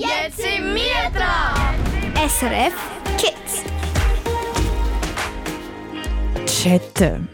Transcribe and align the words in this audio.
Jetzt 0.00 0.38
sind 0.38 0.74
wir 0.74 1.10
dran! 1.12 1.76
SRF 2.26 2.72
Kids. 3.18 3.64
Chatten. 6.46 7.28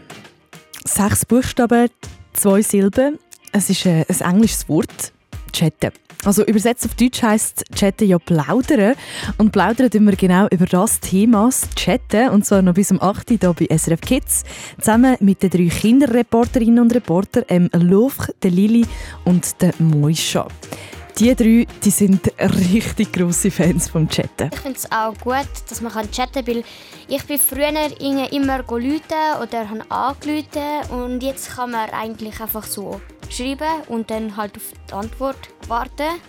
Sechs 0.83 1.25
Buchstaben, 1.25 1.87
zwei 2.33 2.61
Silben. 2.61 3.19
Es 3.53 3.69
ist 3.69 3.87
ein, 3.87 4.03
ein 4.09 4.33
englisches 4.33 4.67
Wort. 4.67 5.13
Chatten. 5.53 5.91
Also 6.25 6.43
übersetzt 6.43 6.85
auf 6.85 6.95
Deutsch 6.95 7.23
heisst 7.23 7.63
Chatten 7.73 8.05
ja 8.05 8.19
plaudern. 8.19 8.95
Und 9.37 9.53
plaudern 9.53 9.89
tun 9.89 10.03
wir 10.03 10.17
genau 10.17 10.47
über 10.51 10.65
das 10.65 10.99
Thema, 10.99 11.49
Chatten. 11.73 12.31
Und 12.31 12.45
zwar 12.45 12.61
noch 12.61 12.73
bis 12.73 12.91
um 12.91 13.01
8 13.01 13.31
Uhr 13.31 13.37
hier 13.39 13.53
bei 13.53 13.77
SRF 13.77 14.01
Kids. 14.01 14.43
Zusammen 14.77 15.15
mit 15.21 15.41
den 15.41 15.51
drei 15.51 15.69
Kinderreporterinnen 15.69 16.79
und 16.79 16.93
Reportern, 16.93 17.45
ähm, 17.47 17.69
Louvre, 17.71 18.33
der 18.43 18.51
Lili 18.51 18.85
und 19.23 19.61
der 19.61 19.73
Moisha. 19.79 20.49
Die 21.19 21.35
drei 21.35 21.65
die 21.83 21.89
sind 21.89 22.31
richtig 22.37 23.11
grosse 23.11 23.49
Fans 23.49 23.89
vom 23.89 24.07
Chatten. 24.07 24.51
Ich 24.53 24.59
finde 24.59 24.77
es 24.77 24.91
auch 24.91 25.17
gut, 25.17 25.49
dass 25.67 25.81
man 25.81 25.91
chatten 26.11 26.45
kann, 26.45 26.47
weil 26.47 26.63
ich 27.07 27.23
bin 27.23 27.39
früher 27.39 27.71
immer 28.31 28.61
gerufen 28.61 29.01
oder 29.41 29.67
habe 29.67 29.83
und 30.91 31.23
jetzt 31.23 31.55
kann 31.55 31.71
man 31.71 31.89
eigentlich 31.89 32.39
einfach 32.39 32.65
so 32.65 33.01
schreiben 33.31 33.81
und 33.87 34.11
dann 34.11 34.37
halt 34.37 34.57
auf 34.57 34.71
die 34.87 34.93
Antwort 34.93 35.49
warten. 35.67 36.21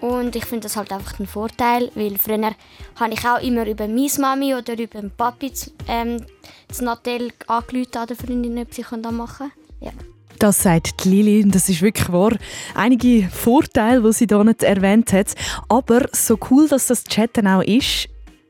Und 0.00 0.36
ich 0.36 0.44
finde 0.44 0.64
das 0.64 0.76
halt 0.76 0.92
einfach 0.92 1.18
ein 1.18 1.26
Vorteil, 1.26 1.90
weil 1.96 2.16
früher 2.16 2.52
habe 2.94 3.14
ich 3.14 3.26
auch 3.26 3.42
immer 3.42 3.66
über 3.66 3.88
meine 3.88 4.10
Mami 4.20 4.54
oder 4.54 4.78
über 4.78 5.00
den 5.00 5.10
Papi 5.10 5.52
ähm, 5.88 6.24
das 6.68 6.80
Nattel 6.80 7.32
angerufen 7.48 7.96
an 7.96 8.06
der 8.06 8.16
Freundin, 8.16 8.58
ob 8.58 8.72
sie 8.72 8.82
das 8.82 9.12
machen 9.12 9.50
kann. 9.50 9.52
Ja. 9.80 10.13
Das 10.38 10.62
sagt 10.62 11.04
Lili 11.04 11.44
das 11.46 11.68
ist 11.68 11.82
wirklich 11.82 12.12
wahr. 12.12 12.32
Einige 12.74 13.28
Vorteile, 13.28 14.02
die 14.02 14.12
sie 14.12 14.26
hier 14.28 14.44
nicht 14.44 14.62
erwähnt 14.62 15.12
hat. 15.12 15.34
Aber 15.68 16.08
so 16.12 16.38
cool, 16.50 16.68
dass 16.68 16.88
das 16.88 17.04
Chatten 17.04 17.46
auch 17.46 17.62
ist, 17.62 18.08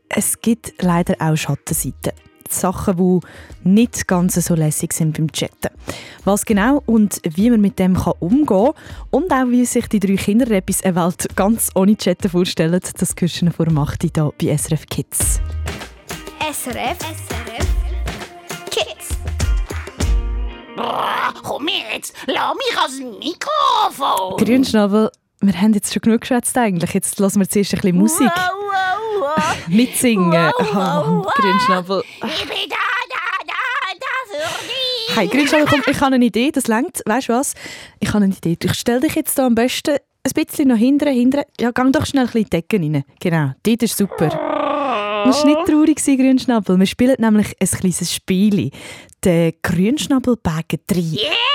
es 0.09 0.41
gibt 0.41 0.75
leider 0.83 1.15
auch 1.19 1.37
Schattenseiten. 1.37 2.13
Sachen, 2.49 2.97
die 2.97 3.69
nicht 3.69 4.07
ganz 4.07 4.35
so 4.35 4.55
lässig 4.55 4.93
sind 4.93 5.17
beim 5.17 5.31
Chatten. 5.33 5.71
Was 6.25 6.45
genau 6.45 6.83
und 6.87 7.21
wie 7.25 7.51
man 7.51 7.61
mit 7.61 7.79
dem 7.79 7.97
umgehen 8.21 8.47
kann 8.47 8.73
und 9.11 9.33
auch 9.33 9.49
wie 9.49 9.65
sich 9.65 9.89
die 9.89 10.01
drei 10.01 10.17
Kinder 10.17 10.51
etwas 10.51 10.83
eine 10.83 10.97
Welt 10.97 11.29
ganz 11.37 11.71
ohne 11.75 11.97
Chatten 11.97 12.29
vorstellen, 12.29 12.81
das 12.81 13.15
hörst 13.19 13.43
du 13.43 13.51
vor 13.51 13.67
8 13.67 14.03
hier 14.03 14.33
bei 14.39 14.57
SRF 14.57 14.87
Kids. 14.87 15.41
SRF, 16.41 16.99
SRF 16.99 17.67
Kids. 18.71 19.34
Boah, 20.77 21.33
komm 21.43 21.69
jetzt, 21.69 22.15
lass 22.27 22.55
mich 22.55 22.77
ans 22.77 23.19
Mikrofon! 23.19 24.45
Grünschnabel, 24.45 25.11
wir 25.41 25.61
haben 25.61 25.73
jetzt 25.73 25.93
schon 25.93 26.03
genug 26.03 26.23
geschwätzt 26.23 26.57
eigentlich. 26.59 26.93
Jetzt 26.95 27.19
lassen 27.21 27.41
wir 27.41 27.49
zuerst 27.49 27.75
ein 27.75 27.81
bisschen 27.81 27.97
Musik. 27.97 28.31
Wow, 28.35 28.53
wow, 28.73 29.37
wow. 29.37 29.69
Mitsingen. 29.69 30.53
Oh. 30.59 31.23
Grünschnabel. 31.35 32.03
Ich 32.27 32.49
bin 32.49 32.69
da, 32.69 32.77
da, 33.09 33.47
da, 33.47 33.55
da 34.01 34.07
für 34.27 34.65
dich! 34.65 35.17
Hey, 35.17 35.29
Grünschnabel, 35.29 35.67
komm, 35.69 35.83
ich 35.87 36.01
habe 36.01 36.17
eine 36.17 36.25
Idee, 36.25 36.51
das 36.51 36.67
längt. 36.67 37.03
Weißt 37.07 37.29
du 37.29 37.35
was? 37.35 37.55
Ich 38.01 38.09
habe 38.09 38.25
eine 38.25 38.35
Idee. 38.35 38.57
Ich 38.61 38.75
stelle 38.75 39.01
dich 39.01 39.15
jetzt 39.15 39.39
da 39.39 39.47
am 39.47 39.55
besten 39.55 39.97
ein 40.25 40.45
bisschen 40.45 40.69
nach 40.69 40.77
hinten, 40.77 41.09
hinten. 41.09 41.43
Ja, 41.61 41.71
geh 41.71 41.91
doch 41.93 42.07
schnell 42.07 42.25
ein 42.25 42.27
bisschen 42.27 42.41
in 42.41 42.45
die 42.45 42.51
Decke 42.51 42.77
rein. 42.79 43.05
Genau, 43.21 43.53
dort 43.63 43.83
ist 43.83 43.97
super. 43.97 44.54
Du 45.25 45.29
musst 45.31 45.47
nicht 45.47 45.65
traurig 45.67 45.97
Grünschnabel. 46.05 46.79
Wir 46.79 46.87
spielen 46.87 47.17
nämlich 47.19 47.57
ein 47.59 47.67
kleines 47.67 48.15
Spiel. 48.15 48.71
Der 49.25 49.53
Grünschnabel-Bag 49.63 50.67
3. 50.87 51.01
Yeah! 51.01 51.54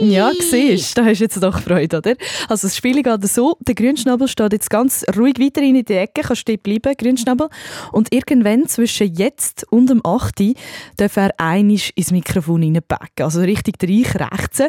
Ja, 0.00 0.32
siehst 0.38 0.96
da 0.96 1.04
hast 1.04 1.18
du 1.18 1.24
jetzt 1.24 1.42
doch 1.42 1.60
Freude, 1.60 1.98
oder? 1.98 2.14
Also 2.48 2.66
das 2.66 2.76
Spiel 2.76 3.02
geht 3.02 3.28
so, 3.28 3.56
der 3.60 3.74
Grünschnabel 3.74 4.26
steht 4.26 4.52
jetzt 4.52 4.70
ganz 4.70 5.04
ruhig 5.16 5.38
weiter 5.38 5.62
in 5.62 5.74
die 5.84 5.94
Ecke, 5.94 6.22
kannst 6.22 6.48
dort 6.48 6.62
bleiben, 6.62 6.94
Grünschnabel. 6.96 7.48
Und 7.92 8.12
irgendwann 8.12 8.66
zwischen 8.66 9.14
jetzt 9.14 9.64
und 9.70 9.90
dem 9.90 10.00
8 10.04 10.40
Uhr 10.40 10.54
darf 10.96 11.16
er 11.16 11.30
einisch 11.38 11.92
ins 11.94 12.10
Mikrofon 12.10 12.62
reinpacken, 12.62 13.24
also 13.24 13.40
richtig 13.40 13.76
reich 13.82 14.14
rechts. 14.16 14.62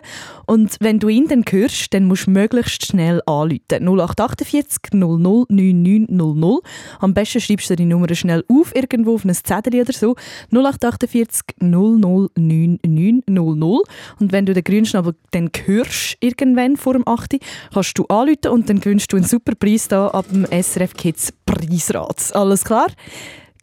Und 0.46 0.76
wenn 0.82 1.00
du 1.00 1.08
ihn 1.08 1.28
dann 1.28 1.46
hörst, 1.50 1.94
dann 1.94 2.06
musst 2.06 2.28
du 2.28 2.32
möglichst 2.32 2.86
schnell 2.86 3.22
anrufen. 3.26 3.60
0848 3.70 4.94
00 4.94 5.46
9900. 5.50 6.60
Am 7.00 7.14
besten 7.14 7.40
schreibst 7.40 7.70
du 7.70 7.76
die 7.76 7.86
Nummer 7.86 8.14
schnell 8.14 8.44
auf, 8.50 8.76
irgendwo 8.76 9.16
auf 9.16 9.26
ein 9.26 9.34
Zettel 9.34 9.80
oder 9.80 9.94
so. 9.94 10.16
0848 10.52 11.58
00 11.60 12.30
9900. 12.36 13.82
Und 14.20 14.32
wenn 14.32 14.46
du 14.46 14.54
den 14.54 14.64
Grünschnabel 14.64 15.16
dann 15.32 15.50
hörst, 15.66 16.18
irgendwann 16.20 16.78
vor 16.78 16.94
dem 16.94 17.08
8. 17.08 17.34
Uhr, 17.34 17.40
kannst 17.74 17.98
du 17.98 18.06
anrufen 18.08 18.52
und 18.52 18.70
dann 18.70 18.80
gewinnst 18.80 19.12
du 19.12 19.18
einen 19.18 19.26
super 19.26 19.54
Preis 19.56 19.88
da 19.88 20.08
ab 20.08 20.26
dem 20.32 20.46
SRF 20.46 20.94
Kids 20.94 21.34
Preisrat. 21.46 22.36
Alles 22.36 22.64
klar? 22.64 22.88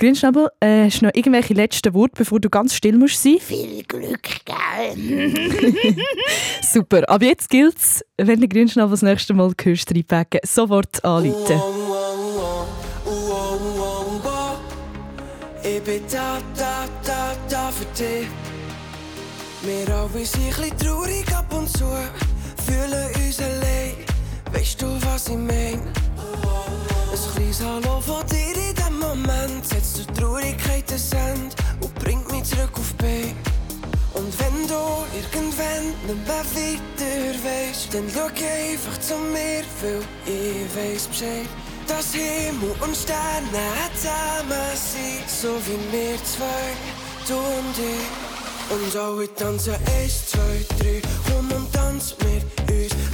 Grünschnabel, 0.00 0.48
äh, 0.60 0.86
hast 0.86 1.02
du 1.02 1.06
noch 1.06 1.14
irgendwelche 1.14 1.52
letzten 1.52 1.92
Worte, 1.92 2.14
bevor 2.16 2.40
du 2.40 2.48
ganz 2.48 2.74
still 2.74 2.96
musst 2.96 3.22
sein? 3.22 3.36
Viel 3.38 3.82
Glück, 3.86 4.22
gell? 4.46 5.34
Super. 6.62 7.06
Ab 7.06 7.22
jetzt 7.22 7.50
gilt's, 7.50 8.02
wenn 8.16 8.40
du 8.40 8.48
Grünschnabel 8.48 8.92
das 8.92 9.02
nächste 9.02 9.34
Mal 9.34 9.52
hörst, 9.62 9.94
reinpacken, 9.94 10.40
sofort 10.42 11.04
anrufen. 11.04 11.60
Ich 15.62 15.82
bin 15.82 16.02
da, 16.10 16.38
da, 16.56 16.86
da, 17.04 17.32
da 17.50 17.70
für 17.70 17.84
dich. 18.02 18.26
Wir 19.62 19.94
alle 19.94 20.08
sind 20.24 20.42
ein 20.42 20.48
bisschen 20.48 20.78
traurig 20.78 21.29
und 21.60 21.68
zu, 21.68 21.84
fühlen 22.66 23.06
uns 23.16 23.38
allein. 23.38 23.94
Weißt 24.52 24.80
du, 24.80 24.86
was 25.04 25.28
ich 25.28 25.36
mein? 25.36 25.80
Ein 27.12 27.34
kleines 27.34 27.60
Hallo 27.62 28.00
von 28.00 28.26
dir 28.28 28.56
in 28.68 28.74
dem 28.74 28.98
Moment 28.98 29.66
setzt 29.66 29.98
die 29.98 30.06
Traurigkeit 30.14 30.84
ein 30.90 31.18
Ende 31.18 31.56
und 31.82 31.94
bringt 31.96 32.30
mich 32.32 32.44
zurück 32.44 32.72
auf 32.74 32.94
Beine. 32.94 33.34
Und 34.14 34.32
wenn 34.40 34.68
du 34.68 34.82
irgendwann 35.20 35.86
nicht 36.06 36.26
mehr 36.26 36.44
weiter 36.56 37.44
weißt, 37.44 37.94
dann 37.94 38.06
schau 38.14 38.26
einfach 38.26 39.00
zu 39.00 39.16
mir, 39.16 39.62
weil 39.82 40.02
ich 40.26 40.64
weiß 40.74 41.08
Bescheid. 41.08 41.48
Dass 41.86 42.14
Himmel 42.14 42.74
und 42.80 42.96
Sterne 42.96 43.68
zusammen 43.94 44.70
sind, 44.74 45.28
so 45.28 45.60
wie 45.66 45.92
wir 45.92 46.16
zwei, 46.24 46.72
du 47.26 47.36
und 47.36 47.78
ich. 47.78 48.39
Und 48.70 48.96
alle 48.96 49.34
tanzen 49.34 49.74
eins, 49.74 50.26
zwei, 50.28 50.64
drei, 50.78 51.02
komm 51.26 51.50
und 51.50 51.72
tanz 51.72 52.14
mit 52.20 52.70
uns. 52.70 53.09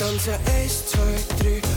Alle 0.00 0.12
tanzen 0.12 0.34
eins, 0.46 0.86
zwei, 0.86 0.98
drei, 1.38 1.69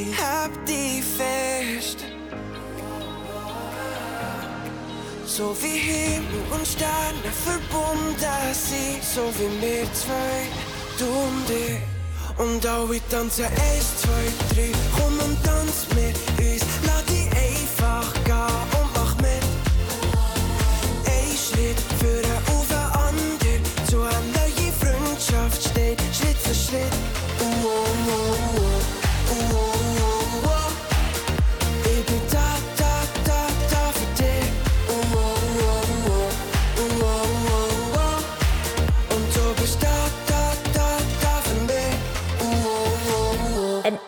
ich 0.00 0.16
hab 0.18 0.50
dich 0.66 1.02
fest. 1.04 2.04
So 5.26 5.56
wie 5.62 5.78
Himmel 5.78 6.42
und 6.52 6.66
Sterne 6.66 7.30
verbunden 7.44 8.14
sind, 8.52 9.02
so 9.02 9.22
wie 9.38 9.62
wir 9.62 9.92
zwei, 9.92 10.38
du 10.98 11.06
und 11.06 11.50
ich. 11.50 11.78
Und 12.38 12.64
alle 12.66 13.00
tanzen 13.08 13.44
eins, 13.44 14.00
zwei, 14.00 14.54
drei, 14.54 14.72
komm 14.96 15.18
und 15.18 15.44
tanz 15.44 15.86
mit 15.94 16.16
uns, 16.38 16.62
lass 16.86 17.04
dich 17.06 17.28
einfach 17.46 18.12
gehen 18.24 18.80
und 18.80 18.88
mach 18.94 19.14
mit. 19.16 19.44
Ein 21.06 21.36
Schritt 21.36 21.80
für 22.00 22.22
auf 22.52 22.66
den 22.68 22.86
anderen, 23.06 23.62
zu 23.88 24.00
einer 24.00 24.20
neuen 24.34 24.72
Freundschaft 24.80 25.70
steht, 25.70 26.00
Schritt 26.14 26.38
für 26.38 26.54
Schritt. 26.54 27.19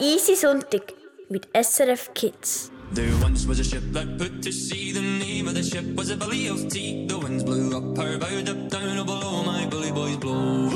Easy 0.03 0.35
Sonntag 0.35 0.83
mit 1.31 1.47
SRF 1.55 2.11
Kids. 2.13 2.71
There 2.91 3.15
once 3.23 3.47
was 3.47 3.61
a 3.61 3.65
ship 3.65 3.85
that 3.93 4.19
put 4.19 4.43
to 4.43 4.53
sea. 4.53 4.91
The 4.93 5.01
name 5.01 5.47
of 5.47 5.55
the 5.55 5.63
ship 5.63 5.87
was 5.95 6.11
a 6.11 6.17
Billy 6.17 6.49
of 6.49 6.69
Tea. 6.69 7.07
The 7.07 7.19
winds 7.19 7.45
blew 7.45 7.71
up 7.77 7.97
her 7.97 8.19
bow, 8.19 8.27
up 8.27 8.69
down 8.69 9.07
below 9.07 9.45
my 9.45 9.65
bully 9.67 9.93
boys 9.93 10.17
blow. 10.17 10.69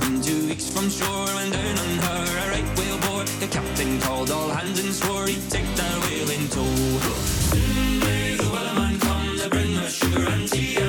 Been 0.00 0.20
two 0.20 0.48
weeks 0.48 0.68
from 0.68 0.90
shore 0.90 1.26
down 1.26 1.78
on 1.78 1.92
her 2.06 2.24
a 2.42 2.50
right 2.50 2.78
whale 2.78 2.98
bore. 3.06 3.24
The 3.38 3.46
captain 3.46 4.00
called 4.00 4.30
all 4.30 4.50
hands 4.50 4.80
and 4.82 4.92
swore 4.92 5.26
he'd 5.26 5.48
take 5.48 5.70
that 5.76 5.96
whale 6.02 6.30
in 6.30 6.48
tow. 6.48 6.74
Soon 7.54 8.00
may 8.00 8.34
the 8.34 8.48
wellerman 8.50 9.00
come 9.00 9.38
to 9.38 9.48
bring 9.48 9.78
sugar 9.88 10.26
and 10.28 10.48
tea 10.50 10.83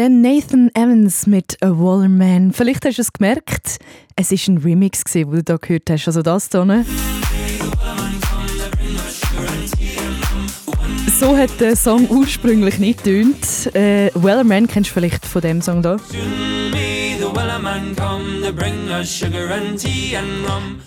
Dann 0.00 0.22
Nathan 0.22 0.70
Evans 0.72 1.26
mit 1.26 1.62
A 1.62 1.68
Wallerman. 1.68 2.54
Vielleicht 2.54 2.86
hast 2.86 2.96
du 2.96 3.02
es 3.02 3.12
gemerkt, 3.12 3.76
es 4.16 4.30
war 4.30 4.54
ein 4.54 4.56
Remix, 4.56 5.04
den 5.04 5.30
du 5.30 5.42
da 5.42 5.58
gehört 5.58 5.90
hast. 5.90 6.06
Also 6.06 6.22
das 6.22 6.48
hier. 6.50 6.64
ne? 6.64 6.86
So 11.18 11.36
hat 11.36 11.50
der 11.60 11.76
Song 11.76 12.08
ursprünglich 12.08 12.78
nicht 12.78 13.04
getönt. 13.04 13.74
Äh, 13.76 14.10
Wellerman 14.14 14.66
kennst 14.66 14.88
du 14.88 14.94
vielleicht 14.94 15.26
von 15.26 15.42
dem 15.42 15.60
Song 15.60 15.82
da? 15.82 15.98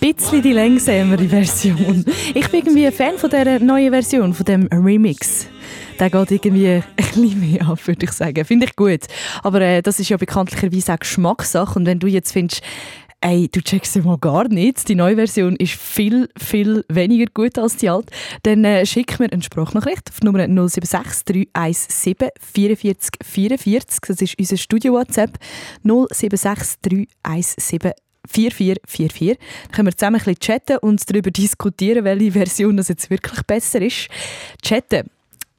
Bisschen 0.00 0.42
die 0.42 0.52
längsamere 0.52 1.28
Version. 1.28 2.04
Ich 2.34 2.48
bin 2.48 2.60
irgendwie 2.62 2.86
ein 2.88 2.92
Fan 2.92 3.16
von 3.16 3.30
dieser 3.30 3.60
neuen 3.60 3.92
Version, 3.92 4.34
von 4.34 4.44
dem 4.44 4.66
Remix. 4.72 5.46
Der 5.98 6.10
geht 6.10 6.30
irgendwie 6.32 6.68
ein 6.68 6.84
bisschen 6.96 7.40
mehr 7.40 7.68
ab, 7.68 7.86
würde 7.86 8.04
ich 8.04 8.12
sagen. 8.12 8.44
Finde 8.44 8.66
ich 8.66 8.74
gut. 8.74 9.02
Aber 9.42 9.60
äh, 9.60 9.80
das 9.80 10.00
ist 10.00 10.08
ja 10.08 10.16
bekanntlicherweise 10.16 10.94
auch 10.94 10.98
Geschmackssache. 10.98 11.78
Und 11.78 11.86
wenn 11.86 12.00
du 12.00 12.08
jetzt 12.08 12.32
findest, 12.32 12.62
ey, 13.20 13.48
du 13.48 13.62
checkst 13.62 13.94
ja 13.94 14.02
mal 14.02 14.18
gar 14.18 14.48
nicht, 14.48 14.88
die 14.88 14.96
neue 14.96 15.14
Version 15.14 15.56
ist 15.56 15.74
viel, 15.74 16.28
viel 16.36 16.84
weniger 16.88 17.26
gut 17.32 17.58
als 17.58 17.76
die 17.76 17.88
alte, 17.88 18.12
dann 18.42 18.64
äh, 18.64 18.84
schick 18.84 19.18
mir 19.20 19.32
eine 19.32 19.42
Sprachnachricht 19.42 20.10
auf 20.10 20.20
Nummer 20.22 20.46
076 20.46 21.46
317 21.52 22.28
44 22.40 23.12
44. 23.22 24.00
Das 24.06 24.20
ist 24.20 24.38
unser 24.38 24.56
Studio-WhatsApp. 24.56 25.38
076 25.84 26.80
317 27.22 27.92
4444. 28.26 29.38
Dann 29.38 29.72
können 29.72 29.88
wir 29.88 29.96
zusammen 29.96 30.16
ein 30.16 30.24
bisschen 30.24 30.40
chatten 30.40 30.78
und 30.78 31.08
darüber 31.08 31.30
diskutieren, 31.30 32.04
welche 32.04 32.32
Version 32.32 32.76
das 32.76 32.88
jetzt 32.88 33.10
wirklich 33.10 33.42
besser 33.42 33.80
ist. 33.80 34.08
Chatten, 34.62 35.08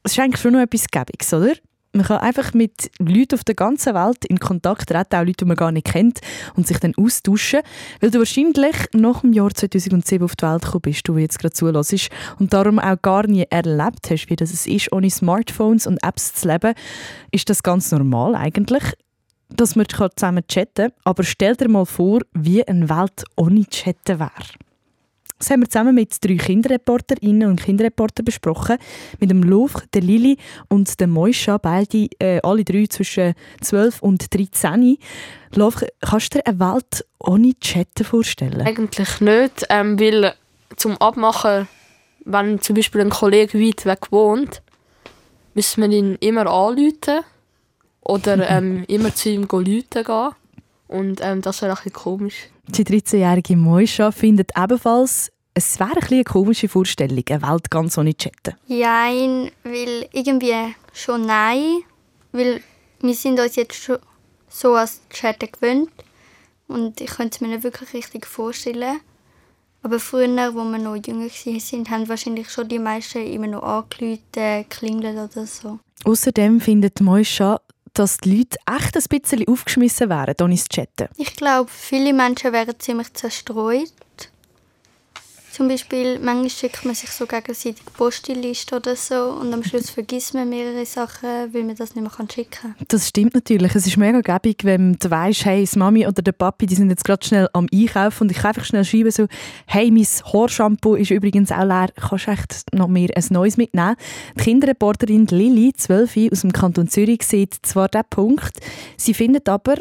das 0.05 0.11
ist 0.11 0.19
eigentlich 0.19 0.41
schon 0.41 0.53
noch 0.53 0.59
etwas 0.59 0.85
Gäbiges, 0.87 1.33
oder? 1.33 1.53
Man 1.93 2.05
kann 2.05 2.17
einfach 2.17 2.53
mit 2.53 2.91
Leuten 2.99 3.33
auf 3.33 3.43
der 3.43 3.55
ganzen 3.55 3.95
Welt 3.95 4.23
in 4.25 4.37
Kontakt 4.37 4.89
treten, 4.89 5.15
auch 5.15 5.25
Leute, 5.25 5.37
die 5.39 5.45
man 5.45 5.55
gar 5.55 5.71
nicht 5.71 5.87
kennt, 5.87 6.19
und 6.55 6.67
sich 6.67 6.77
dann 6.77 6.93
austauschen. 6.95 7.61
Weil 8.01 8.11
du 8.11 8.19
wahrscheinlich 8.19 8.75
nach 8.93 9.21
dem 9.21 9.33
Jahr 9.33 9.49
2007 9.49 10.23
auf 10.23 10.35
die 10.35 10.45
Welt 10.45 10.61
gekommen 10.61 10.81
bist, 10.81 11.07
du 11.07 11.17
jetzt 11.17 11.39
gerade 11.39 11.53
zuhörst, 11.53 12.09
und 12.37 12.53
darum 12.53 12.77
auch 12.77 13.01
gar 13.01 13.25
nie 13.25 13.45
erlebt 13.49 14.11
hast, 14.11 14.29
wie 14.29 14.35
das 14.35 14.53
es 14.53 14.67
ist, 14.67 14.91
ohne 14.91 15.09
Smartphones 15.09 15.87
und 15.87 16.03
Apps 16.03 16.35
zu 16.35 16.49
leben, 16.49 16.75
ist 17.31 17.49
das 17.49 17.63
ganz 17.63 17.91
normal 17.91 18.35
eigentlich, 18.35 18.83
dass 19.49 19.75
man 19.75 19.87
zusammen 19.89 20.45
chatten 20.47 20.91
kann. 20.91 20.99
Aber 21.03 21.23
stell 21.23 21.55
dir 21.55 21.67
mal 21.67 21.85
vor, 21.85 22.19
wie 22.33 22.67
eine 22.67 22.89
Welt 22.89 23.23
ohne 23.37 23.65
Chatten 23.65 24.19
wäre. 24.19 24.64
Das 25.45 25.51
haben 25.51 25.61
wir 25.61 25.69
zusammen 25.69 25.93
mit 25.93 26.25
drei 26.25 26.37
Kinderreporterinnen 26.37 27.47
und 27.47 27.61
Kinderreportern 27.61 28.25
besprochen. 28.25 28.79
Mit 29.19 29.29
dem 29.29 29.43
Louvre, 29.43 29.83
der 29.93 30.01
Lili 30.01 30.37
und 30.69 30.99
der 30.99 31.05
Moisha, 31.05 31.59
beide, 31.59 32.09
äh, 32.17 32.39
alle 32.41 32.63
drei 32.63 32.87
zwischen 32.87 33.35
12 33.61 34.01
und 34.01 34.33
13. 34.33 34.97
Louvre, 35.53 35.89
kannst 36.01 36.33
du 36.33 36.39
dir 36.39 36.47
eine 36.47 36.59
Welt 36.59 37.05
ohne 37.19 37.53
Chatten 37.59 38.03
vorstellen? 38.03 38.59
Eigentlich 38.61 39.21
nicht, 39.21 39.67
ähm, 39.69 39.99
weil 39.99 40.33
zum 40.77 40.97
Abmachen, 40.97 41.67
wenn 42.23 42.59
zum 42.59 42.75
Beispiel 42.75 43.01
ein 43.01 43.11
Kollege 43.11 43.59
weit 43.59 43.85
weg 43.85 44.11
wohnt, 44.11 44.63
müssen 45.53 45.83
wir 45.83 45.95
ihn 45.95 46.15
immer 46.21 46.47
anrufen 46.47 47.19
oder 48.01 48.49
ähm, 48.49 48.83
immer 48.87 49.13
zu 49.13 49.29
ihm 49.29 49.43
rufen 49.43 49.83
gehen. 49.91 50.29
Und 50.87 51.21
ähm, 51.21 51.43
das 51.43 51.61
wäre 51.61 51.73
ein 51.73 51.75
bisschen 51.75 51.93
komisch. 51.93 52.49
Die 52.67 52.83
13-jährige 52.83 53.55
Moisha 53.55 54.11
findet 54.11 54.51
ebenfalls, 54.57 55.31
es 55.57 55.79
wäre 55.79 55.95
ein 55.95 56.03
eine 56.11 56.23
komische 56.25 56.67
Vorstellung, 56.67 57.23
eine 57.29 57.41
Welt 57.41 57.71
ganz 57.71 57.97
ohne 57.97 58.13
Chatten. 58.13 58.55
Jein, 58.67 59.49
weil 59.63 60.07
irgendwie 60.11 60.53
schon 60.93 61.25
nein. 61.25 61.79
Weil 62.33 62.61
wir 62.99 63.13
sind 63.13 63.39
uns 63.39 63.55
jetzt 63.55 63.75
schon 63.75 63.97
so 64.49 64.75
als 64.75 64.99
Chatten 65.09 65.49
gewöhnt. 65.49 65.89
Und 66.67 66.99
ich 66.99 67.09
könnte 67.09 67.35
es 67.35 67.41
mir 67.41 67.47
nicht 67.47 67.63
wirklich 67.63 67.93
richtig 67.93 68.25
vorstellen. 68.25 68.99
Aber 69.81 69.99
früher, 69.99 70.53
wo 70.53 70.63
wir 70.63 70.77
noch 70.77 70.95
jünger 70.95 71.29
waren, 71.29 71.89
haben 71.89 72.09
wahrscheinlich 72.09 72.49
schon 72.49 72.67
die 72.67 72.79
meisten 72.79 73.25
immer 73.25 73.47
noch 73.47 73.63
angerufen, 73.63 74.19
geklingelt 74.33 75.15
oder 75.15 75.45
so. 75.47 75.79
Außerdem 76.03 76.59
findet 76.59 76.99
Moisha, 76.99 77.61
dass 77.93 78.17
die 78.17 78.37
Leute 78.37 78.57
echt 78.69 78.97
ein 78.97 79.19
bisschen 79.19 79.47
aufgeschmissen 79.47 80.09
wären, 80.09 80.35
ohne 80.41 80.55
chatten. 80.55 81.07
Ich 81.15 81.35
glaube, 81.35 81.69
viele 81.71 82.13
Menschen 82.13 82.51
wären 82.51 82.77
ziemlich 82.77 83.13
zerstreut. 83.13 83.93
Zum 85.55 85.69
Beispiel, 85.69 86.19
manchmal 86.19 86.49
schickt 86.49 86.83
man 86.83 86.95
sich 86.95 87.09
so 87.11 87.25
gegenseitig 87.25 87.85
Postliste 87.93 88.75
oder 88.75 88.93
so 88.97 89.37
und 89.39 89.53
am 89.53 89.63
Schluss 89.63 89.89
vergisst 89.89 90.33
man 90.33 90.49
mehrere 90.49 90.85
Sachen, 90.85 91.53
weil 91.53 91.63
man 91.63 91.77
das 91.77 91.95
nicht 91.95 92.03
mehr 92.03 92.27
schicken 92.29 92.51
kann. 92.51 92.75
Das 92.89 93.07
stimmt 93.07 93.35
natürlich. 93.35 93.73
Es 93.73 93.87
ist 93.87 93.95
mega 93.95 94.19
gäbig, 94.19 94.65
wenn 94.65 94.97
du 94.97 95.09
weißt, 95.09 95.45
hey, 95.45 95.63
die 95.63 95.79
Mami 95.79 96.05
oder 96.05 96.21
der 96.21 96.33
Papi, 96.33 96.65
die 96.65 96.75
sind 96.75 96.89
jetzt 96.89 97.05
gerade 97.05 97.25
schnell 97.25 97.47
am 97.53 97.67
Einkaufen 97.73 98.23
und 98.23 98.31
ich 98.31 98.39
kann 98.39 98.49
einfach 98.49 98.65
schnell 98.65 98.83
schreiben 98.83 99.11
so, 99.11 99.27
hey, 99.65 99.89
mein 99.91 100.05
Haarshampoo 100.05 100.95
ist 100.95 101.11
übrigens 101.11 101.53
auch 101.53 101.63
leer, 101.63 101.87
kannst 101.95 102.27
du 102.27 102.31
echt 102.31 102.73
noch 102.73 102.89
mehr 102.89 103.11
ein 103.15 103.25
neues 103.29 103.55
mitnehmen? 103.55 103.95
Die 104.37 104.43
Kinderreporterin 104.43 105.25
Lili, 105.27 105.71
12 105.71 106.33
aus 106.33 106.41
dem 106.41 106.51
Kanton 106.51 106.89
Zürich, 106.89 107.23
sieht 107.23 107.55
zwar 107.61 107.87
diesen 107.87 108.09
Punkt, 108.09 108.59
sie 108.97 109.13
findet 109.13 109.47
aber, 109.47 109.75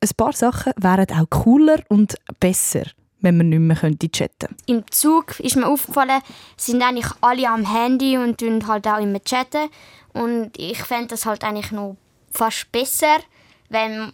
ein 0.00 0.10
paar 0.16 0.32
Sachen 0.32 0.74
wären 0.76 1.10
auch 1.10 1.28
cooler 1.28 1.82
und 1.88 2.14
besser 2.38 2.84
wenn 3.20 3.36
man 3.36 3.48
nicht 3.48 3.58
mehr 3.58 3.76
chatten 3.76 3.98
könnte. 3.98 4.48
Im 4.66 4.84
Zug 4.90 5.40
ist 5.40 5.56
mir 5.56 5.66
aufgefallen, 5.66 6.22
sind 6.56 6.82
eigentlich 6.82 7.10
alle 7.20 7.48
am 7.48 7.64
Handy 7.64 8.16
und 8.16 8.40
halt 8.66 8.86
auch 8.86 8.98
immer 8.98 9.22
chatten. 9.22 9.68
Und 10.12 10.58
ich 10.58 10.78
fände 10.78 11.08
das 11.08 11.26
halt 11.26 11.44
eigentlich 11.44 11.72
noch 11.72 11.96
fast 12.30 12.70
besser, 12.72 13.18
wenn, 13.68 14.12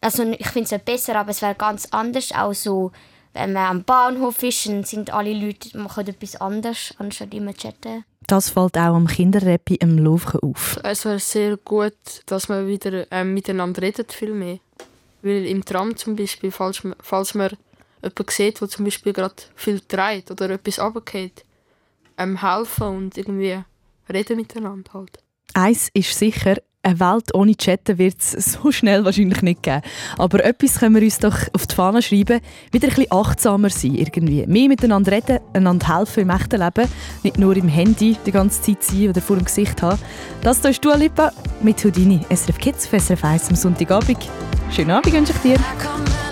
also 0.00 0.22
ich 0.24 0.48
finde 0.48 0.64
es 0.64 0.70
nicht 0.72 0.84
besser, 0.84 1.16
aber 1.16 1.30
es 1.30 1.42
wäre 1.42 1.54
ganz 1.54 1.86
anders, 1.90 2.32
auch 2.32 2.52
so, 2.52 2.92
wenn 3.32 3.52
man 3.52 3.66
am 3.66 3.84
Bahnhof 3.84 4.42
ist, 4.42 4.66
dann 4.66 4.84
sind 4.84 5.12
alle 5.12 5.32
Leute 5.32 5.76
machen 5.78 6.06
etwas 6.06 6.36
anderes, 6.36 6.94
anstatt 6.98 7.34
immer 7.34 7.54
chatten. 7.54 8.04
Das 8.26 8.50
fällt 8.50 8.76
auch 8.76 8.94
am 8.94 9.06
Kinderrappi 9.06 9.76
im 9.76 9.98
Laufen 9.98 10.40
auf. 10.40 10.80
Es 10.82 11.04
wäre 11.04 11.20
sehr 11.20 11.56
gut, 11.58 11.94
dass 12.26 12.48
man 12.48 12.66
wieder 12.66 13.06
ähm, 13.12 13.34
miteinander 13.34 13.82
redet, 13.82 14.12
viel 14.12 14.32
mehr. 14.32 14.58
Weil 15.22 15.46
im 15.46 15.64
Tram 15.64 15.96
zum 15.96 16.16
Beispiel, 16.16 16.50
falls 16.50 16.82
man, 16.82 16.96
falls 17.00 17.34
man 17.34 17.50
jemanden 18.02 18.30
sieht, 18.30 18.60
der 18.60 18.68
zum 18.68 18.84
Beispiel 18.84 19.12
gerade 19.12 19.34
viel 19.54 19.80
dreht 19.86 20.30
oder 20.30 20.50
etwas 20.50 20.78
runtergeht, 20.78 21.44
ähm, 22.18 22.40
helfen 22.40 22.86
und 22.86 23.18
irgendwie 23.18 23.62
reden 24.12 24.36
miteinander 24.36 24.92
halt. 24.92 25.18
Eins 25.54 25.88
ist 25.94 26.18
sicher, 26.18 26.56
eine 26.86 27.00
Welt 27.00 27.34
ohne 27.34 27.56
Chatten 27.56 27.98
wird 27.98 28.18
es 28.20 28.52
so 28.52 28.70
schnell 28.70 29.04
wahrscheinlich 29.04 29.42
nicht 29.42 29.62
geben. 29.62 29.82
Aber 30.18 30.44
etwas 30.44 30.78
können 30.78 30.94
wir 30.94 31.02
uns 31.02 31.18
doch 31.18 31.36
auf 31.52 31.66
die 31.66 31.74
Fahne 31.74 32.00
schreiben, 32.00 32.40
wieder 32.70 32.88
ein 32.88 32.94
bisschen 32.94 33.10
achtsamer 33.10 33.70
sein 33.70 33.96
irgendwie. 33.96 34.46
Mehr 34.46 34.68
miteinander 34.68 35.12
reden, 35.12 35.40
einander 35.52 35.98
helfen 35.98 36.20
im 36.20 36.30
echten 36.30 36.60
Leben, 36.60 36.88
nicht 37.24 37.38
nur 37.38 37.56
im 37.56 37.68
Handy 37.68 38.16
die 38.24 38.32
ganze 38.32 38.62
Zeit 38.62 38.84
sein 38.84 39.08
oder 39.08 39.20
vor 39.20 39.36
dem 39.36 39.46
Gesicht 39.46 39.82
haben. 39.82 39.98
Das 40.42 40.60
hier 40.60 40.70
ist 40.70 40.84
Dua 40.84 40.94
Lipa 40.94 41.32
mit 41.60 41.84
Houdini, 41.84 42.20
SRF 42.30 42.58
Kids, 42.58 42.88
SRF 42.88 43.24
1 43.24 43.48
am 43.48 43.56
Sonntagabend. 43.56 44.18
Schönen 44.70 44.92
Abend 44.92 45.12
wünsche 45.12 45.32
ich 45.32 45.38
dir. 45.38 46.25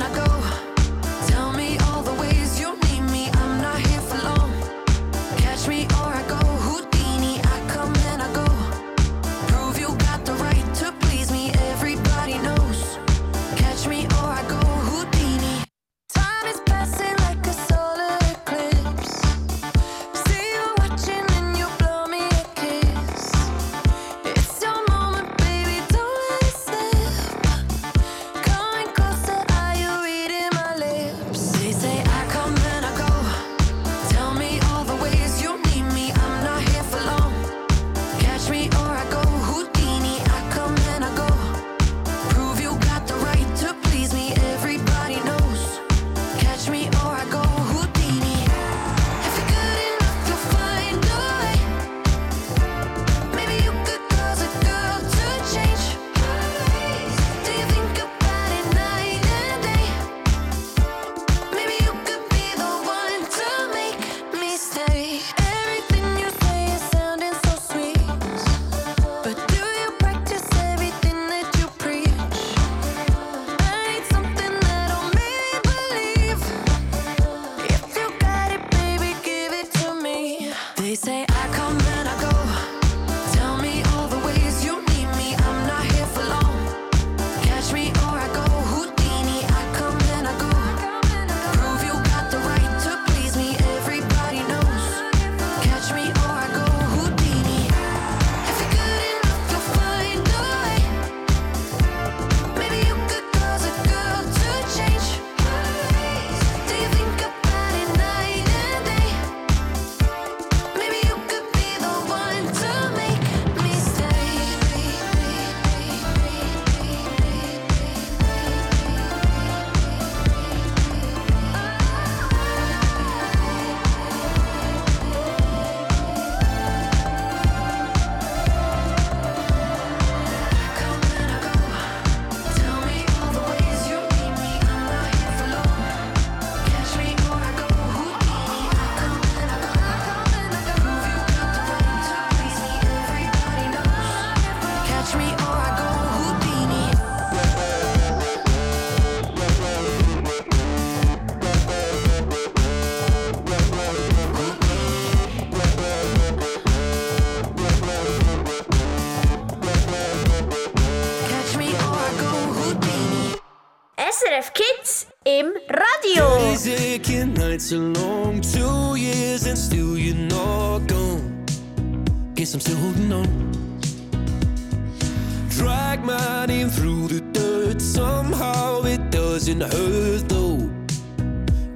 Doesn't 179.58 179.78
hurt 179.78 180.28
though. 180.28 180.70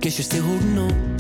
Guess 0.01 0.19
you're 0.19 0.25
still 0.25 0.43
holding 0.43 0.79
on. 0.79 1.17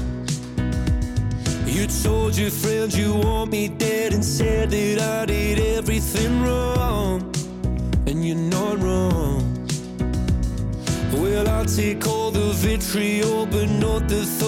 You 1.66 1.86
told 1.86 2.36
your 2.36 2.50
friends 2.50 2.98
you 2.98 3.14
want 3.14 3.50
me 3.50 3.68
dead 3.68 4.12
and 4.12 4.24
said 4.24 4.70
that 4.70 5.00
I 5.00 5.26
did 5.26 5.58
everything 5.76 6.42
wrong. 6.42 7.32
And 8.06 8.26
you're 8.26 8.36
not 8.36 8.78
wrong. 8.80 9.68
Well, 11.12 11.48
I'll 11.48 11.66
take 11.66 12.06
all 12.06 12.30
the 12.30 12.52
vitriol, 12.54 13.46
but 13.46 13.68
not 13.68 14.08
the 14.08 14.24
thought 14.24 14.47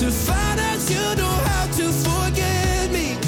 to 0.00 0.10
find 0.10 0.58
out 0.58 0.80
you 0.88 1.14
know 1.14 1.36
how 1.44 1.66
to 1.76 1.92
forget 1.92 2.90
me. 2.90 3.18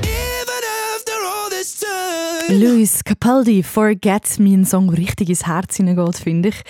Even 0.00 0.62
after 0.94 1.12
all 1.26 1.50
this 1.50 1.78
time. 1.78 2.58
Luis 2.58 3.04
Capaldi, 3.04 3.62
Forget 3.62 4.38
Me, 4.38 4.54
ein 4.54 4.64
Song, 4.64 4.86
der 4.88 4.96
richtig 4.96 5.28
ins 5.28 5.46
Herz 5.46 5.76
hineingeht, 5.76 6.16
finde 6.16 6.48
ich. 6.48 6.62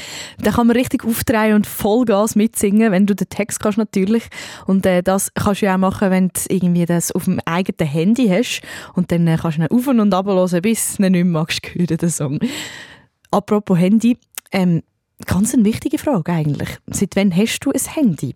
Da 0.42 0.50
kann 0.50 0.66
man 0.66 0.74
richtig 0.74 1.04
aufdrehen 1.04 1.54
und 1.54 1.68
Vollgas 1.68 2.34
mitsingen, 2.34 2.90
wenn 2.90 3.06
du 3.06 3.14
den 3.14 3.28
Text 3.28 3.60
kannst 3.60 3.78
natürlich. 3.78 4.24
Und 4.66 4.84
äh, 4.84 5.04
das 5.04 5.32
kannst 5.34 5.62
du 5.62 5.66
ja 5.66 5.74
auch 5.74 5.78
machen, 5.78 6.10
wenn 6.10 6.28
du 6.28 6.40
irgendwie 6.48 6.86
das 6.86 7.12
auf 7.12 7.26
dem 7.26 7.38
eigenen 7.44 7.88
Handy 7.88 8.26
hast. 8.26 8.62
Und 8.94 9.12
dann 9.12 9.28
äh, 9.28 9.38
kannst 9.40 9.58
du 9.58 9.62
ihn 9.62 9.68
auf 9.68 9.86
und 9.86 10.12
ab 10.12 10.26
hören, 10.26 10.62
bis 10.62 10.96
du 10.96 11.04
ihn 11.04 11.12
nicht 11.12 11.24
mehr 11.24 11.32
magst 11.32 11.60
den 11.76 12.10
Song. 12.10 12.40
Apropos 13.30 13.78
Handy, 13.78 14.18
ähm, 14.50 14.82
ganz 15.26 15.54
eine 15.54 15.64
wichtige 15.64 15.98
Frage 15.98 16.32
eigentlich. 16.32 16.78
Seit 16.86 17.16
wann 17.16 17.34
hast 17.36 17.60
du 17.60 17.70
ein 17.70 17.80
Handy? 17.94 18.34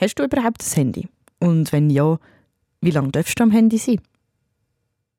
Hast 0.00 0.14
du 0.16 0.24
überhaupt 0.24 0.62
ein 0.62 0.74
Handy? 0.74 1.08
Und 1.38 1.72
wenn 1.72 1.90
ja, 1.90 2.18
wie 2.80 2.90
lange 2.90 3.10
darfst 3.10 3.38
du 3.38 3.44
am 3.44 3.50
Handy 3.50 3.78
sein? 3.78 4.00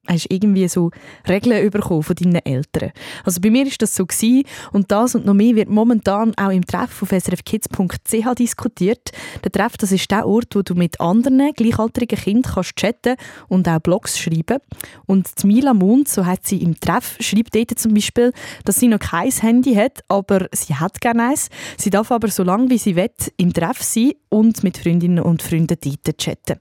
Hast 0.07 0.31
irgendwie 0.31 0.67
so 0.67 0.89
Regeln 1.29 1.69
bekommen 1.69 2.01
von 2.01 2.15
deinen 2.15 2.43
Eltern? 2.43 2.91
Also 3.23 3.39
bei 3.39 3.51
mir 3.51 3.65
war 3.65 3.73
das 3.77 3.95
so 3.95 4.05
gewesen, 4.05 4.43
und 4.71 4.91
das 4.91 5.13
und 5.13 5.25
noch 5.25 5.35
mehr 5.35 5.55
wird 5.55 5.69
momentan 5.69 6.33
auch 6.37 6.49
im 6.49 6.65
Treff 6.65 7.03
auf 7.03 7.09
srfkids.ch 7.09 8.35
diskutiert. 8.37 9.11
Der 9.43 9.51
Treff, 9.51 9.77
das 9.77 9.91
ist 9.91 10.09
der 10.09 10.27
Ort, 10.27 10.55
wo 10.55 10.63
du 10.63 10.73
mit 10.73 10.99
anderen 10.99 11.53
gleichaltrigen 11.53 12.17
Kindern 12.17 12.53
kannst 12.53 12.75
chatten 12.77 13.15
und 13.47 13.69
auch 13.69 13.79
Blogs 13.79 14.17
schreiben. 14.17 14.57
Und 15.05 15.29
Mila 15.43 15.75
Mund, 15.75 16.09
so 16.09 16.25
hat 16.25 16.47
sie 16.47 16.63
im 16.63 16.79
Treff, 16.79 17.17
schreibt 17.19 17.53
dort 17.53 17.77
zum 17.77 17.93
Beispiel, 17.93 18.33
dass 18.65 18.79
sie 18.79 18.87
noch 18.87 18.99
kein 18.99 19.29
Handy 19.29 19.75
hat, 19.75 20.03
aber 20.07 20.47
sie 20.51 20.73
hat 20.73 20.99
gerne 20.99 21.29
eins. 21.29 21.49
Sie 21.77 21.91
darf 21.91 22.11
aber 22.11 22.29
so 22.29 22.41
lange 22.43 22.71
wie 22.71 22.79
sie 22.79 22.95
will 22.95 23.11
im 23.37 23.53
Treff 23.53 23.81
sein 23.83 24.13
und 24.31 24.63
mit 24.63 24.77
Freundinnen 24.77 25.19
und 25.19 25.41
Freunden 25.43 25.77
dort 25.81 26.17
chatten. 26.17 26.59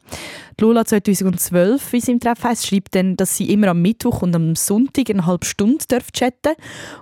Lola 0.60 0.84
2012, 0.84 1.92
wie 1.92 2.00
sie 2.00 2.12
im 2.12 2.20
Treff 2.20 2.42
heisst, 2.42 2.66
schreibt 2.66 2.94
dann, 2.94 3.16
dass 3.16 3.36
sie 3.36 3.50
immer 3.50 3.68
am 3.68 3.80
Mittwoch 3.80 4.22
und 4.22 4.34
am 4.34 4.56
Sonntag 4.56 5.08
eine 5.08 5.24
halbe 5.24 5.46
Stunde 5.46 5.84
darf 5.88 6.10
chatten 6.12 6.54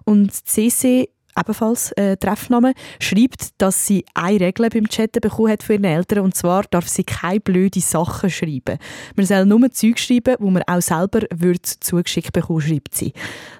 Und 0.05 0.33
CC 0.33 1.09
ebenfalls 1.39 1.93
äh, 1.93 2.17
Treffname, 2.17 2.75
schreibt, 3.01 3.51
dass 3.59 3.87
sie 3.87 4.05
eine 4.15 4.41
Regel 4.41 4.69
beim 4.71 4.89
Chatten 4.89 5.21
bekommen 5.21 5.53
hat 5.53 5.63
für 5.63 5.75
ihre 5.75 5.87
Eltern 5.87 6.21
und 6.21 6.35
zwar 6.35 6.65
darf 6.71 6.89
sie 6.89 7.05
keine 7.05 7.41
blöde 7.41 7.81
Sachen 7.81 8.31
schreiben. 8.31 8.79
Man 9.17 9.27
soll 9.27 9.47
nur 9.47 9.71
Zeug 9.71 9.99
schreiben, 9.99 10.37
wo 10.39 10.51
man 10.51 10.63
auch 10.67 10.81
selber 10.81 11.21
würde 11.35 11.61
zugeschickt 11.63 12.33
bekommen, 12.33 12.61
schreibt 12.61 12.95
sie. 12.95 13.13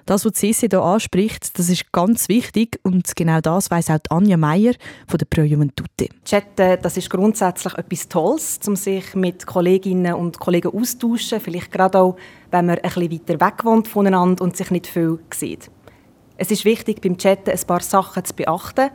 Das, 0.05 0.25
was 0.25 0.33
Ceci 0.33 0.67
hier 0.69 0.81
anspricht, 0.81 1.57
das 1.57 1.69
ist 1.69 1.91
ganz 1.91 2.29
wichtig 2.29 2.79
und 2.83 3.15
genau 3.15 3.41
das 3.41 3.71
weiß 3.71 3.91
auch 3.91 3.99
Anja 4.09 4.37
Meier 4.37 4.73
von 5.07 5.17
der 5.17 5.25
Pro 5.25 5.41
Juventute. 5.41 6.09
Chatten, 6.25 6.77
das 6.81 6.97
ist 6.97 7.09
grundsätzlich 7.09 7.73
etwas 7.75 8.07
Tolles, 8.07 8.59
um 8.67 8.75
sich 8.75 9.15
mit 9.15 9.45
Kolleginnen 9.45 10.13
und 10.13 10.39
Kollegen 10.39 10.69
austauschen, 10.73 11.39
vielleicht 11.39 11.71
gerade 11.71 11.99
auch, 11.99 12.15
wenn 12.51 12.65
man 12.65 12.79
ein 12.79 12.81
bisschen 12.81 13.11
weiter 13.11 13.45
weg 13.45 13.63
wohnt 13.65 13.87
voneinander 13.87 14.43
und 14.43 14.57
sich 14.57 14.71
nicht 14.71 14.87
viel 14.87 15.19
sieht. 15.33 15.69
Es 16.41 16.51
ist 16.51 16.63
wichtig, 16.63 17.01
beim 17.01 17.17
Chatten 17.17 17.49
ein 17.49 17.67
paar 17.67 17.81
Sachen 17.81 18.23
zu 18.23 18.33
beachten. 18.33 18.91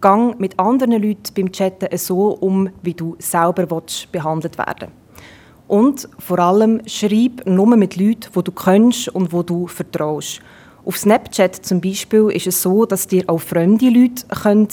Gang 0.00 0.38
mit 0.38 0.56
anderen 0.60 1.02
Leuten 1.02 1.34
beim 1.34 1.50
Chatten 1.50 1.88
so 1.98 2.28
um, 2.28 2.68
wie 2.82 2.94
du 2.94 3.16
selber 3.18 3.68
willst, 3.68 4.12
behandelt 4.12 4.56
werden 4.56 4.92
Und 5.66 6.08
vor 6.20 6.38
allem 6.38 6.80
schreib 6.86 7.44
nur 7.44 7.76
mit 7.76 7.96
Leuten, 7.96 8.30
die 8.32 8.44
du 8.44 8.52
kennst 8.52 9.08
und 9.08 9.32
wo 9.32 9.42
du 9.42 9.66
vertraust. 9.66 10.40
Auf 10.84 10.96
Snapchat 10.96 11.56
zum 11.56 11.80
Beispiel 11.80 12.30
ist 12.30 12.46
es 12.46 12.62
so, 12.62 12.86
dass 12.86 13.08
dir 13.08 13.24
auch 13.26 13.40
fremde 13.40 13.88
Leute 13.88 14.24
können 14.28 14.68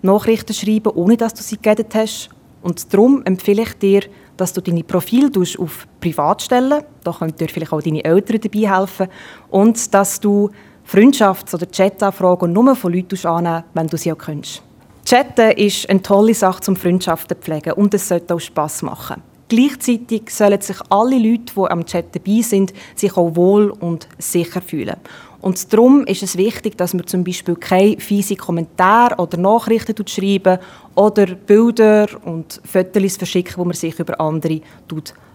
Nachrichten 0.00 0.54
schreiben 0.54 0.92
ohne 0.94 1.18
dass 1.18 1.34
du 1.34 1.42
sie 1.42 1.58
geedet 1.58 1.94
hast. 1.94 2.30
Und 2.62 2.94
darum 2.94 3.22
empfehle 3.24 3.62
ich 3.62 3.74
dir, 3.74 4.00
dass 4.38 4.54
du 4.54 4.62
deine 4.62 4.84
Profile 4.84 5.30
auf 5.58 5.86
privat 6.00 6.40
stellen 6.40 6.82
Da 7.04 7.12
können 7.12 7.36
dir 7.36 7.48
vielleicht 7.48 7.74
auch 7.74 7.82
deine 7.82 8.04
Eltern 8.04 8.40
dabei 8.40 8.74
helfen. 8.74 9.08
Und 9.50 9.92
dass 9.92 10.18
du 10.18 10.50
Freundschafts- 10.90 11.54
oder 11.54 11.70
Chat-Anfragen 11.70 12.52
nur 12.52 12.74
von 12.74 12.92
Leuten 12.92 13.26
annehmen, 13.26 13.64
wenn 13.74 13.86
du 13.88 13.98
sie 13.98 14.10
auch 14.10 14.18
kennst. 14.18 14.62
Chatten 15.04 15.50
ist 15.52 15.88
eine 15.90 16.00
tolle 16.00 16.34
Sache 16.34 16.60
zum 16.60 16.76
Freundschaften 16.76 17.36
pflegen 17.36 17.74
und 17.74 17.92
es 17.92 18.08
sollte 18.08 18.34
auch 18.34 18.40
Spass 18.40 18.82
machen. 18.82 19.22
Gleichzeitig 19.48 20.30
sollen 20.30 20.60
sich 20.60 20.76
alle 20.90 21.18
Leute, 21.18 21.52
die 21.54 21.70
am 21.70 21.84
Chat 21.84 22.14
dabei 22.14 22.40
sind, 22.42 22.72
sich 22.94 23.16
auch 23.16 23.34
wohl 23.36 23.70
und 23.70 24.08
sicher 24.18 24.60
fühlen. 24.60 24.96
Und 25.40 25.72
darum 25.72 26.04
ist 26.04 26.22
es 26.22 26.36
wichtig, 26.36 26.76
dass 26.76 26.94
man 26.94 27.06
zum 27.06 27.22
Beispiel 27.22 27.54
keine 27.56 27.98
fiese 27.98 28.36
Kommentare 28.36 29.16
oder 29.16 29.36
Nachrichten 29.38 30.06
schreiben 30.06 30.58
oder 30.94 31.26
Bilder 31.26 32.08
und 32.24 32.60
Fotos 32.64 33.16
verschicken, 33.16 33.54
wo 33.56 33.64
man 33.64 33.74
sich 33.74 33.98
über 33.98 34.20
andere 34.20 34.60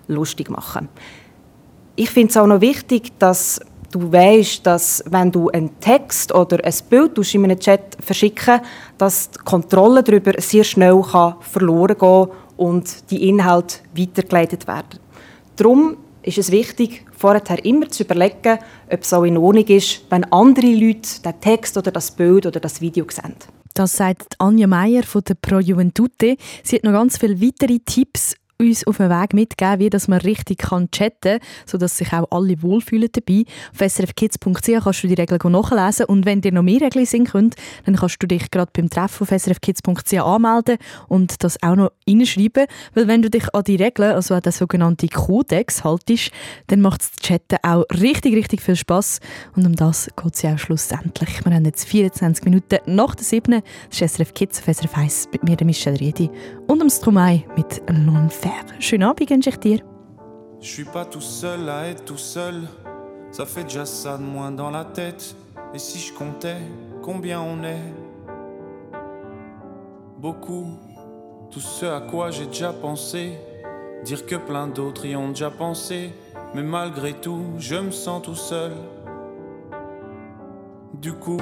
lustig 0.07 0.49
machen. 0.49 0.89
Ich 1.95 2.09
finde 2.09 2.31
es 2.31 2.37
auch 2.37 2.47
noch 2.47 2.61
wichtig, 2.61 3.11
dass 3.19 3.59
du 3.93 4.11
weißt, 4.11 4.65
dass 4.65 5.03
wenn 5.07 5.31
du 5.31 5.49
einen 5.49 5.79
Text 5.79 6.33
oder 6.33 6.63
ein 6.63 6.73
Bild 6.89 7.33
in 7.33 7.43
einem 7.45 7.59
Chat 7.59 7.97
verschicken 7.99 8.59
dass 8.97 9.31
die 9.31 9.39
Kontrolle 9.39 10.03
darüber 10.03 10.33
sehr 10.39 10.63
schnell 10.63 11.01
kann 11.01 11.35
verloren 11.41 11.97
gehen 11.97 12.27
und 12.57 13.11
die 13.11 13.27
Inhalte 13.29 13.77
weitergeleitet 13.95 14.67
werden. 14.67 14.99
Darum 15.55 15.97
ist 16.23 16.37
es 16.37 16.51
wichtig, 16.51 17.05
vorher 17.15 17.65
immer 17.65 17.89
zu 17.89 18.03
überlegen, 18.03 18.59
ob 18.89 19.01
es 19.01 19.13
auch 19.13 19.23
in 19.23 19.37
Ordnung 19.37 19.65
ist, 19.65 20.01
wenn 20.09 20.23
andere 20.31 20.67
Leute 20.67 21.21
den 21.23 21.39
Text 21.41 21.77
oder 21.77 21.91
das 21.91 22.11
Bild 22.11 22.45
oder 22.45 22.59
das 22.59 22.81
Video 22.81 23.05
sehen. 23.09 23.35
Das 23.73 23.97
sagt 23.97 24.35
Anja 24.39 24.67
Meier 24.67 25.03
von 25.03 25.23
der 25.23 25.35
Pro 25.35 25.59
Juventute. 25.59 26.37
Sie 26.63 26.75
hat 26.75 26.83
noch 26.83 26.91
ganz 26.91 27.17
viele 27.17 27.41
weitere 27.41 27.79
Tipps 27.79 28.35
uns 28.59 28.85
auf 28.87 28.97
den 28.97 29.09
Weg 29.09 29.33
mitgeben, 29.33 29.79
wie 29.79 29.89
dass 29.89 30.07
man 30.07 30.21
richtig 30.21 30.59
kann 30.59 30.89
chatten 30.91 31.39
kann, 31.39 31.39
sodass 31.65 31.97
sich 31.97 32.13
auch 32.13 32.27
alle 32.31 32.61
wohlfühlen 32.61 33.09
dabei. 33.11 33.43
Auf 33.73 33.91
srfkids.ch 33.91 34.83
kannst 34.83 35.03
du 35.03 35.07
die 35.07 35.13
Regeln 35.13 35.51
nachlesen 35.51 36.05
und 36.05 36.25
wenn 36.25 36.41
dir 36.41 36.51
noch 36.51 36.63
mehr 36.63 36.81
Regeln 36.81 37.05
sind 37.05 37.29
können, 37.29 37.51
dann 37.85 37.95
kannst 37.95 38.21
du 38.21 38.27
dich 38.27 38.51
gerade 38.51 38.71
beim 38.73 38.89
Treffen 38.89 39.23
auf 39.23 39.41
srfkids.ch 39.41 40.13
anmelden 40.13 40.77
und 41.07 41.43
das 41.43 41.61
auch 41.61 41.75
noch 41.75 41.91
reinschreiben, 42.07 42.67
weil 42.93 43.07
wenn 43.07 43.21
du 43.21 43.29
dich 43.29 43.53
an 43.53 43.63
die 43.63 43.75
Regeln, 43.75 44.11
also 44.11 44.35
an 44.35 44.41
den 44.41 44.51
sogenannten 44.51 45.09
Kodex 45.09 45.83
haltest, 45.83 46.31
dann 46.67 46.81
macht 46.81 47.01
das 47.01 47.11
Chatten 47.21 47.57
auch 47.63 47.83
richtig, 47.91 48.35
richtig 48.35 48.61
viel 48.61 48.75
Spass 48.75 49.19
und 49.55 49.65
um 49.65 49.75
das 49.75 50.09
geht 50.15 50.35
es 50.35 50.41
ja 50.41 50.53
auch 50.53 50.59
schlussendlich. 50.59 51.45
Wir 51.45 51.53
haben 51.53 51.65
jetzt 51.65 51.85
24 51.87 52.45
Minuten 52.45 52.79
nach 52.85 53.15
der 53.15 53.25
7. 53.25 53.61
Das 53.89 54.01
ist 54.01 54.15
SRF 54.15 54.33
Kids 54.33 54.59
auf 54.59 54.75
SRF 54.75 54.97
1 54.97 55.29
mit 55.31 55.43
mir, 55.43 55.57
Michelle 55.63 55.99
Riedi 55.99 56.29
und 56.67 56.79
dem 56.79 56.89
Stromae 56.89 57.43
mit 57.55 57.81
«L'Enfer». 58.43 58.65
Schönen. 58.79 59.13
Je 60.59 60.67
suis 60.67 60.85
pas 60.85 61.05
tout 61.05 61.21
seul 61.21 61.69
à 61.69 61.87
être 61.87 62.05
tout 62.05 62.17
seul, 62.17 62.61
ça 63.31 63.45
fait 63.45 63.63
déjà 63.63 63.85
ça 63.85 64.17
de 64.17 64.23
moins 64.23 64.51
dans 64.51 64.69
la 64.69 64.85
tête. 64.85 65.35
Et 65.73 65.79
si 65.79 65.99
je 65.99 66.13
comptais 66.13 66.57
combien 67.01 67.41
on 67.41 67.63
est? 67.63 67.93
Beaucoup, 70.17 70.67
tout 71.51 71.59
ce 71.59 71.85
à 71.85 72.01
quoi 72.01 72.31
j'ai 72.31 72.45
déjà 72.45 72.71
pensé, 72.73 73.33
dire 74.03 74.25
que 74.25 74.35
plein 74.35 74.67
d'autres 74.67 75.05
y 75.05 75.15
ont 75.15 75.29
déjà 75.29 75.49
pensé, 75.49 76.11
mais 76.53 76.63
malgré 76.63 77.13
tout, 77.13 77.43
je 77.57 77.75
me 77.75 77.91
sens 77.91 78.21
tout 78.23 78.35
seul. 78.35 78.71
Du 80.93 81.13
coup, 81.13 81.41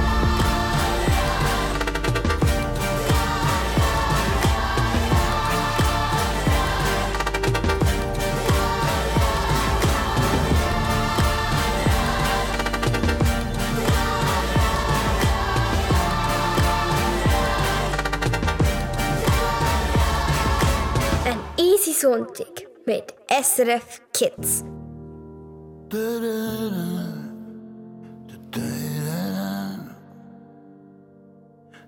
Mit 22.85 23.13
SRF 23.29 24.01
Kids. 24.13 24.63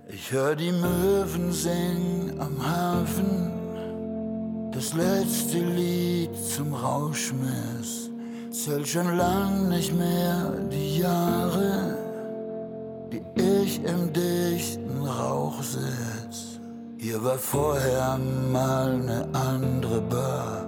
Ich 0.09 0.31
hör 0.31 0.55
die 0.55 0.71
Möwen 0.71 1.51
singen 1.51 2.39
am 2.39 2.65
Hafen, 2.65 3.51
das 4.71 4.93
letzte 4.93 5.59
Lied 5.59 6.35
zum 6.35 6.73
Rauschmiss. 6.73 8.09
Zählt 8.51 8.87
schon 8.87 9.17
lang 9.17 9.69
nicht 9.69 9.93
mehr 9.93 10.51
die 10.71 10.99
Jahre, 10.99 11.97
die 13.11 13.21
ich 13.41 13.83
im 13.83 14.13
dichten 14.13 15.05
Rauch 15.05 15.61
sitz. 15.63 16.59
Hier 16.97 17.23
war 17.23 17.37
vorher 17.37 18.17
mal 18.51 18.97
ne 18.97 19.27
andere 19.33 20.01
Bar, 20.01 20.67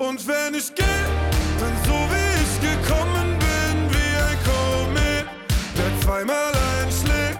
Und 0.00 0.26
wenn 0.26 0.54
ich 0.54 0.74
geh, 0.74 0.82
dann 1.60 1.76
so 1.84 1.92
wie 1.92 2.30
ich 2.42 2.54
gekommen 2.62 3.38
bin, 3.38 3.76
wie 3.92 4.16
ein 4.28 4.38
Komet, 4.48 5.26
der 5.76 6.00
zweimal 6.00 6.52
einschlägt. 6.80 7.38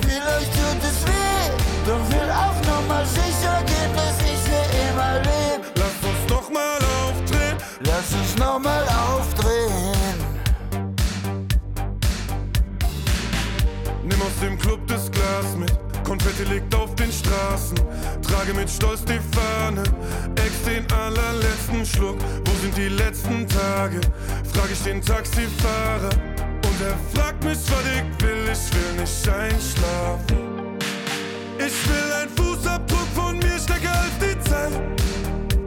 Vielleicht 0.00 0.52
tut 0.54 0.82
es 0.82 1.06
weh, 1.06 1.52
doch 1.86 2.04
will 2.10 2.30
auf 2.30 2.56
Nummer 2.66 3.04
sicher 3.04 3.62
gehen, 3.66 3.92
dass 3.94 4.16
ich 4.24 4.40
für 4.40 4.66
immer 4.88 5.18
lebe. 5.18 5.66
Lass 5.76 5.98
uns 6.08 6.30
nochmal 6.30 6.78
aufdrehen. 7.04 7.56
Lass 7.84 8.12
uns 8.14 8.38
nochmal 8.38 8.84
aufdrehen. 8.88 9.92
im 14.44 14.58
Club 14.58 14.80
das 14.88 15.08
Glas 15.08 15.56
mit. 15.56 15.91
Konfetti 16.12 16.44
liegt 16.44 16.74
auf 16.74 16.94
den 16.96 17.10
Straßen. 17.10 17.74
Trage 18.20 18.52
mit 18.52 18.68
Stolz 18.68 19.02
die 19.02 19.18
Fahne. 19.34 19.82
Ex 20.34 20.62
den 20.66 20.84
allerletzten 20.92 21.86
Schluck. 21.86 22.18
Wo 22.44 22.52
sind 22.60 22.76
die 22.76 22.88
letzten 22.88 23.48
Tage? 23.48 23.98
Frage 24.52 24.74
ich 24.74 24.82
den 24.82 25.00
Taxifahrer. 25.00 26.10
Und 26.66 26.78
er 26.84 26.98
fragt 27.14 27.42
mich, 27.42 27.56
was 27.56 27.84
ich 27.96 28.22
will. 28.22 28.44
Ich 28.52 28.74
will 28.74 29.00
nicht 29.00 29.26
einschlafen. 29.26 30.36
Ich 31.56 31.88
will 31.88 32.12
ein 32.20 32.28
Fußabdruck 32.36 33.08
von 33.14 33.38
mir 33.38 33.58
stärker 33.58 33.98
als 33.98 34.18
die 34.20 34.50
Zeit. 34.50 34.72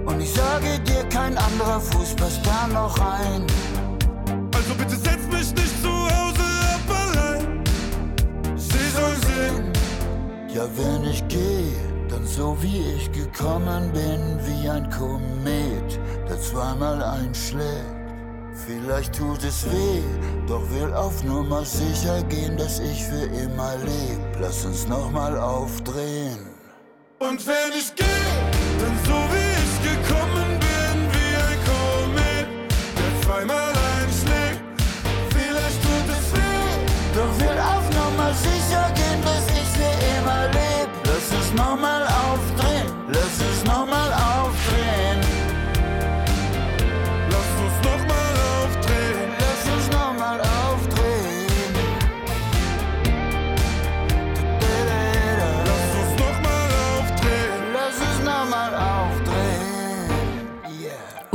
Und 0.05 0.21
ich 0.21 0.31
sage 0.31 0.79
dir, 0.86 1.05
kein 1.10 1.36
anderer 1.39 1.81
Fuß 1.81 2.15
passt 2.17 2.41
da 2.45 2.67
noch 2.67 2.99
rein. 2.99 3.47
Also 4.53 4.75
bitte 4.77 4.95
setz 4.95 5.25
mich 5.25 5.55
nicht 5.55 5.74
Ja, 10.55 10.65
wenn 10.77 11.03
ich 11.03 11.27
gehe, 11.27 11.75
dann 12.07 12.25
so 12.25 12.55
wie 12.61 12.79
ich 12.95 13.11
gekommen 13.11 13.91
bin, 13.91 14.39
wie 14.45 14.69
ein 14.69 14.89
Komet, 14.89 15.99
der 16.29 16.39
zweimal 16.39 17.03
einschlägt. 17.03 17.83
Vielleicht 18.65 19.15
tut 19.15 19.43
es 19.43 19.65
weh, 19.65 20.01
doch 20.47 20.63
will 20.71 20.93
auf 20.93 21.21
Nummer 21.25 21.65
sicher 21.65 22.23
gehen, 22.29 22.55
dass 22.55 22.79
ich 22.79 23.03
für 23.03 23.25
immer 23.43 23.75
leb. 23.83 24.39
Lass 24.39 24.63
uns 24.63 24.87
nochmal 24.87 25.37
aufdrehen. 25.37 26.39
Und 27.19 27.45
wenn 27.45 27.77
ich 27.77 27.93
gehe, 27.93 28.07
dann 28.79 28.97
so 29.03 29.35
wie 29.35 29.44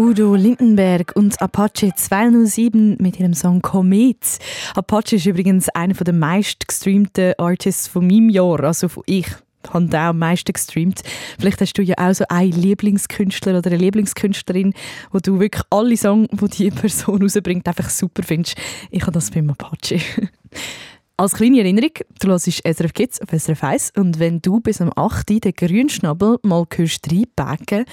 Udo 0.01 0.35
Lindenberg 0.35 1.13
und 1.15 1.43
Apache 1.43 1.93
207 1.95 2.97
mit 3.01 3.21
ihrem 3.21 3.35
Song 3.35 3.61
Komet. 3.61 4.39
Apache 4.75 5.17
ist 5.17 5.27
übrigens 5.27 5.69
einer 5.69 5.93
der 5.93 6.15
meist 6.15 6.67
gestreamten 6.67 7.35
Artists 7.37 7.87
von 7.87 8.07
meinem 8.07 8.31
Jahr, 8.31 8.65
also 8.65 8.89
von 8.89 9.03
ich 9.05 9.27
habe 9.69 9.85
den 9.89 10.01
am 10.01 10.19
meisten 10.19 10.55
gestreamt. 10.55 11.03
Vielleicht 11.39 11.61
hast 11.61 11.75
du 11.75 11.83
ja 11.83 11.97
auch 11.99 12.15
so 12.15 12.25
einen 12.31 12.53
Lieblingskünstler 12.53 13.59
oder 13.59 13.71
eine 13.71 13.77
Lieblingskünstlerin, 13.77 14.73
wo 15.13 15.19
du 15.19 15.39
wirklich 15.39 15.65
alle 15.69 15.99
Songs, 15.99 16.29
die 16.31 16.49
diese 16.49 16.71
Person 16.71 17.21
rausbringt, 17.21 17.69
einfach 17.69 17.91
super 17.91 18.23
findest. 18.23 18.57
Ich 18.91 19.03
habe 19.03 19.13
das 19.13 19.31
beim 19.31 19.51
Apache. 19.51 20.01
Als 21.20 21.35
kleine 21.35 21.59
Erinnerung, 21.59 21.90
du 22.18 22.28
hörst 22.28 22.46
SRF 22.46 22.94
Kids 22.94 23.20
auf 23.20 23.28
SRF 23.28 23.62
1 23.62 23.92
und 23.98 24.18
wenn 24.18 24.40
du 24.40 24.61
bis 24.61 24.80
am 24.80 24.90
8. 24.96 25.28
den 25.44 25.52
Grünschnabel 25.52 26.38
mal 26.44 26.64
hörst 26.74 27.12
reinpacken, 27.12 27.85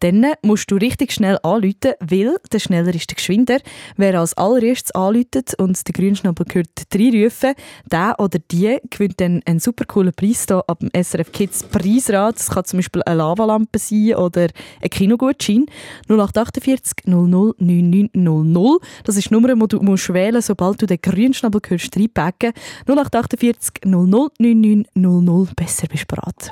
dann 0.00 0.26
musst 0.42 0.70
du 0.70 0.76
richtig 0.76 1.10
schnell 1.12 1.38
anrufen, 1.42 1.94
weil 2.00 2.36
der 2.52 2.58
schneller 2.58 2.94
ist 2.94 3.08
der 3.08 3.14
geschwinder. 3.14 3.56
Wer 3.96 4.20
als 4.20 4.36
allererstes 4.36 4.90
anruft 4.94 5.58
und 5.58 5.88
den 5.88 5.92
Grünschnabel 5.94 6.44
gehört 6.44 6.68
reinrufen, 6.94 7.54
der 7.90 8.16
oder 8.18 8.38
die 8.50 8.76
gewinnt 8.90 9.18
dann 9.18 9.40
einen 9.46 9.60
super 9.60 9.86
coolen 9.86 10.12
Preis 10.12 10.44
hier 10.46 10.62
ab 10.68 10.80
dem 10.80 10.90
SRF 10.92 11.32
Kids 11.32 11.62
Preisrad. 11.62 12.36
Das 12.36 12.50
kann 12.50 12.66
zum 12.66 12.80
Beispiel 12.80 13.02
eine 13.04 13.16
Lavalampe 13.16 13.78
sein 13.78 14.16
oder 14.16 14.48
ein 14.82 14.90
Kinogutschein. 14.90 15.64
0848 16.10 17.06
00 17.06 17.54
9900. 17.56 18.82
Das 19.04 19.16
ist 19.16 19.30
die 19.30 19.32
Nummer, 19.32 19.54
die 19.54 19.68
du 19.68 19.80
musst 19.80 20.12
wählen 20.12 20.34
musst, 20.34 20.48
sobald 20.48 20.82
du 20.82 20.86
den 20.86 21.00
Grünschnabel 21.00 21.62
hörst 21.66 21.96
reinpacken. 21.96 22.52
0848 22.86 23.84
00 23.84 24.30
9900. 24.38 25.56
Besser 25.56 25.86
bist 25.88 26.06
bereit. 26.08 26.50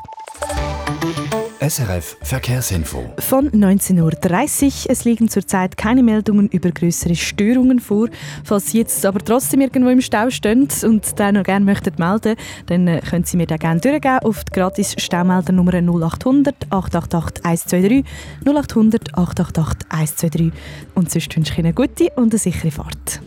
SRF 1.61 2.17
Verkehrsinfo. 2.23 3.05
Von 3.21 3.49
19.30 3.51 4.65
Uhr. 4.65 4.91
Es 4.91 5.05
liegen 5.05 5.29
zurzeit 5.29 5.77
keine 5.77 6.03
Meldungen 6.03 6.49
über 6.49 6.73
größere 6.73 7.15
Störungen 7.15 7.79
vor. 7.79 8.09
Falls 8.43 8.73
Sie 8.73 8.79
jetzt 8.79 9.07
aber 9.07 9.21
trotzdem 9.21 9.61
irgendwo 9.61 9.89
im 9.91 10.01
Stau 10.01 10.29
stehen 10.31 10.67
und 10.83 11.21
da 11.21 11.31
noch 11.31 11.45
gerne 11.45 11.65
möchten 11.65 11.95
melden, 11.99 12.35
dann 12.67 12.89
äh, 12.89 13.01
können 13.01 13.25
Sie 13.25 13.37
mir 13.37 13.47
da 13.47 13.59
gerne 13.59 13.81
durchgeben 13.81 14.19
auf 14.25 14.43
die 14.43 14.53
gratis 14.53 14.97
Staumeldernummer 14.99 15.75
0800 15.75 16.57
888 16.71 17.45
123 17.45 18.05
0800 18.45 19.15
888 19.17 19.87
123. 19.89 20.53
Und 20.97 21.13
sonst 21.13 21.37
wünsche 21.37 21.53
ich 21.53 21.59
Ihnen 21.59 21.67
eine 21.67 21.75
gute 21.75 22.11
und 22.17 22.33
eine 22.33 22.39
sichere 22.39 22.73
Fahrt. 22.73 23.21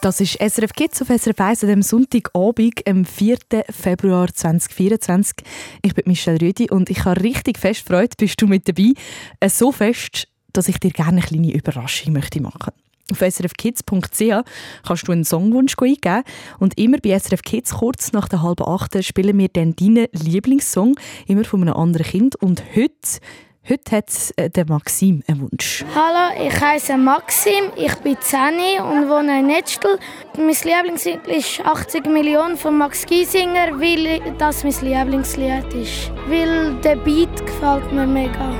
Das 0.00 0.20
ist 0.20 0.34
SRF 0.40 0.74
Kids 0.74 1.02
auf 1.02 1.08
SRF 1.08 1.40
1 1.40 1.64
an 1.64 1.82
Sonntagabend, 1.82 2.86
am 2.88 3.04
4. 3.04 3.36
Februar 3.68 4.32
2024. 4.32 5.38
Ich 5.82 5.92
bin 5.92 6.04
Michelle 6.06 6.40
Rüdi 6.40 6.70
und 6.70 6.88
ich 6.88 7.04
habe 7.04 7.20
richtig 7.20 7.58
fest 7.58 7.84
Freude, 7.84 8.14
bist 8.16 8.40
du 8.40 8.46
mit 8.46 8.68
dabei. 8.68 8.92
Äh, 9.40 9.48
So 9.48 9.72
fest, 9.72 10.28
dass 10.52 10.68
ich 10.68 10.78
dir 10.78 10.92
gerne 10.92 11.18
eine 11.18 11.20
kleine 11.22 11.52
Überraschung 11.52 12.12
möchte 12.12 12.40
machen 12.40 12.72
auf 13.10 13.20
srfkids.ch 13.20 14.44
kannst 14.86 15.08
du 15.08 15.12
einen 15.12 15.24
Songwunsch 15.24 15.76
eingeben 15.80 16.22
und 16.58 16.78
immer 16.78 16.98
bei 16.98 17.18
SRF 17.18 17.42
Kids 17.42 17.72
kurz 17.72 18.12
nach 18.12 18.28
der 18.28 18.42
halben 18.42 18.68
acht 18.68 19.02
spielen 19.02 19.38
wir 19.38 19.48
dann 19.48 19.74
deinen 19.74 20.08
Lieblingssong, 20.12 20.98
immer 21.26 21.44
von 21.44 21.62
einem 21.62 21.74
anderen 21.74 22.06
Kind. 22.06 22.36
Und 22.36 22.62
heute, 22.76 23.20
heute 23.68 23.96
hat 23.96 24.32
äh, 24.36 24.50
der 24.50 24.66
Maxim 24.66 25.22
einen 25.26 25.42
Wunsch. 25.42 25.84
Hallo, 25.94 26.46
ich 26.46 26.60
heiße 26.60 26.96
Maxim, 26.96 27.70
ich 27.76 27.94
bin 27.96 28.16
10 28.20 28.80
und 28.80 29.08
wohne 29.08 29.40
in 29.40 29.46
Netzstel. 29.46 29.98
Mein 30.36 30.48
Lieblingslied 30.48 31.26
ist 31.26 31.60
80 31.64 32.06
Millionen 32.06 32.56
von 32.56 32.78
Max 32.78 33.04
Giesinger, 33.04 33.78
weil 33.78 34.20
das 34.38 34.64
mein 34.64 34.74
Lieblingslied 34.80 35.72
ist. 35.74 36.10
Weil 36.28 36.74
der 36.82 36.96
Beat 36.96 37.44
gefällt 37.44 37.92
mir 37.92 38.06
mega. 38.06 38.52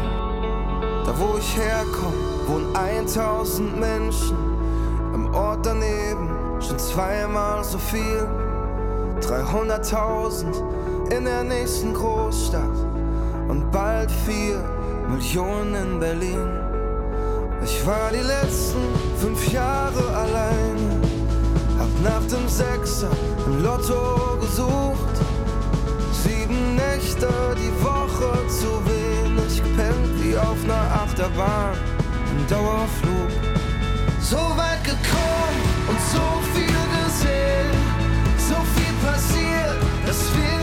Da 1.04 1.14
wo 1.18 1.38
ich 1.38 1.56
herkomme, 1.56 2.38
wohnen 2.46 2.76
1000 2.76 3.78
Menschen. 3.78 4.36
Im 5.14 5.34
Ort 5.34 5.64
daneben 5.64 6.60
schon 6.60 6.78
zweimal 6.78 7.64
so 7.64 7.78
viel. 7.78 8.28
300.000 9.20 11.12
in 11.16 11.24
der 11.24 11.42
nächsten 11.42 11.92
Großstadt 11.92 12.97
und 13.48 13.70
bald 13.72 14.10
4 14.10 14.62
Millionen 15.08 15.74
in 15.74 15.98
Berlin. 15.98 16.48
Ich 17.64 17.84
war 17.86 18.10
die 18.12 18.24
letzten 18.24 18.78
fünf 19.18 19.52
Jahre 19.52 20.04
alleine, 20.16 21.00
hab 21.78 21.92
nach 22.02 22.24
dem 22.28 22.46
Sechser 22.48 23.10
im 23.46 23.64
Lotto 23.64 24.38
gesucht. 24.40 25.16
Sieben 26.12 26.76
Nächte 26.76 27.28
die 27.56 27.74
Woche 27.82 28.46
zu 28.48 28.70
wenig 28.86 29.62
gepennt, 29.62 30.22
wie 30.22 30.36
auf 30.36 30.62
einer 30.64 31.02
Achterbahn 31.02 31.76
im 32.30 32.46
Dauerflug. 32.46 33.30
So 34.20 34.36
weit 34.36 34.84
gekommen 34.84 35.60
und 35.88 36.00
so 36.12 36.26
viel 36.52 36.78
gesehen, 36.96 37.72
so 38.36 38.56
viel 38.74 38.94
passiert, 39.02 39.78
dass 40.06 40.20
wir 40.36 40.57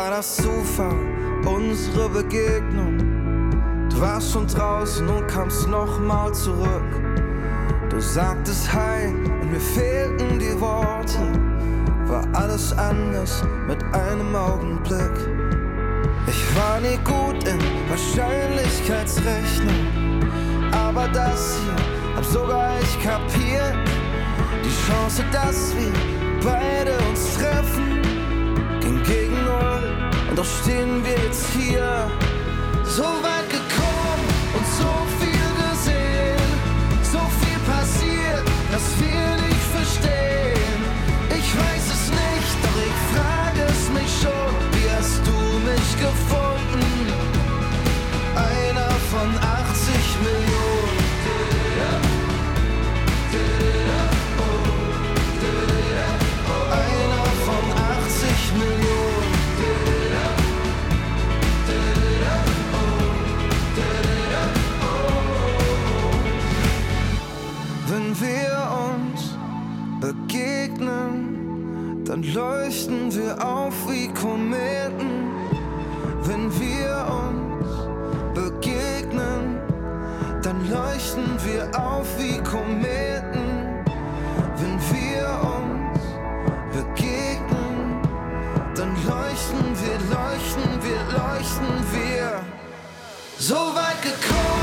war 0.00 0.10
das 0.10 0.36
Zufall, 0.36 0.94
unsere 1.44 2.08
Begegnung? 2.08 2.96
Du 3.90 4.00
warst 4.00 4.32
schon 4.32 4.46
draußen 4.46 5.06
und 5.06 5.28
kamst 5.28 5.68
nochmal 5.68 6.32
zurück. 6.32 7.02
Du 7.90 8.00
sagtest 8.00 8.72
Hi 8.72 9.08
und 9.08 9.52
mir 9.52 9.60
fehlten 9.60 10.38
die 10.38 10.58
Worte. 10.58 11.18
War 12.06 12.26
alles 12.32 12.72
anders 12.78 13.44
mit 13.68 13.84
einem 13.92 14.34
Augenblick. 14.34 15.12
Ich 16.26 16.56
war 16.56 16.80
nie 16.80 16.96
gut 17.04 17.46
in 17.46 17.60
Wahrscheinlichkeitsrechnung. 17.90 20.22
Aber 20.72 21.08
das 21.08 21.58
hier 21.62 21.76
hab 22.16 22.24
sogar 22.24 22.80
ich 22.80 22.98
kapiert. 23.02 23.76
Die 24.64 24.72
Chance, 24.86 25.22
dass 25.30 25.76
wir 25.76 25.92
beide 26.42 26.96
uns 27.10 27.36
treffen, 27.36 28.00
ging 28.80 29.02
gegen 29.02 29.44
null. 29.44 29.69
Und 30.30 30.38
doch 30.38 30.44
stehen 30.62 31.04
wir 31.04 31.24
jetzt 31.24 31.44
hier, 31.58 32.08
so 32.84 33.02
weit 33.02 33.50
gekommen 33.50 34.24
und 34.54 34.66
so 34.78 34.92
viel 35.18 35.50
gesehen, 35.58 36.48
so 37.02 37.18
viel 37.40 37.58
passiert, 37.66 38.44
dass 38.70 38.86
wir 39.00 39.48
nicht 39.48 39.66
verstehen. 39.74 40.80
Ich 41.30 41.58
weiß 41.58 41.84
es 41.96 42.10
nicht, 42.10 42.56
doch 42.62 42.78
ich 42.90 42.98
frage 43.12 43.72
es 43.72 43.90
mich 43.90 44.12
schon, 44.22 44.54
wie 44.72 44.88
hast 44.96 45.20
du 45.26 45.32
mich 45.68 46.00
gefunden? 46.00 46.39
dann 72.20 72.34
leuchten 72.34 73.14
wir 73.14 73.46
auf 73.46 73.74
wie 73.88 74.08
Kometen, 74.08 75.30
wenn 76.22 76.52
wir 76.60 77.06
uns 77.08 78.34
begegnen, 78.34 79.58
dann 80.42 80.68
leuchten 80.68 81.38
wir 81.44 81.70
auf 81.80 82.06
wie 82.18 82.36
Kometen, 82.38 83.84
wenn 84.56 84.78
wir 84.92 85.28
uns 85.56 86.00
begegnen, 86.74 88.02
dann 88.74 88.94
leuchten 89.06 89.64
wir, 89.80 89.98
leuchten 90.14 90.82
wir, 90.82 91.00
leuchten 91.18 91.86
wir. 91.92 92.40
So 93.38 93.54
weit 93.54 94.02
gekommen. 94.02 94.59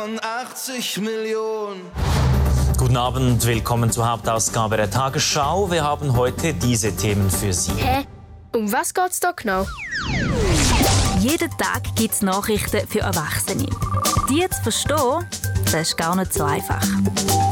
Von 0.00 0.18
80 0.18 0.98
Millionen. 0.98 1.82
Guten 2.78 2.96
Abend, 2.96 3.44
willkommen 3.44 3.90
zur 3.90 4.10
Hauptausgabe 4.10 4.78
der 4.78 4.90
Tagesschau. 4.90 5.70
Wir 5.70 5.84
haben 5.84 6.16
heute 6.16 6.54
diese 6.54 6.96
Themen 6.96 7.28
für 7.28 7.52
Sie. 7.52 7.72
Hä? 7.72 8.06
Um 8.56 8.72
was 8.72 8.94
geht's 8.94 9.20
da 9.20 9.32
genau? 9.32 9.66
Jeden 11.18 11.50
Tag 11.50 11.94
gibt 11.96 12.14
es 12.14 12.22
Nachrichten 12.22 12.88
für 12.88 13.00
Erwachsene. 13.00 13.66
Die 14.30 14.48
zu 14.48 14.62
verstehen, 14.62 15.26
das 15.64 15.74
ist 15.74 15.98
gar 15.98 16.16
nicht 16.16 16.32
so 16.32 16.44
einfach. 16.44 16.80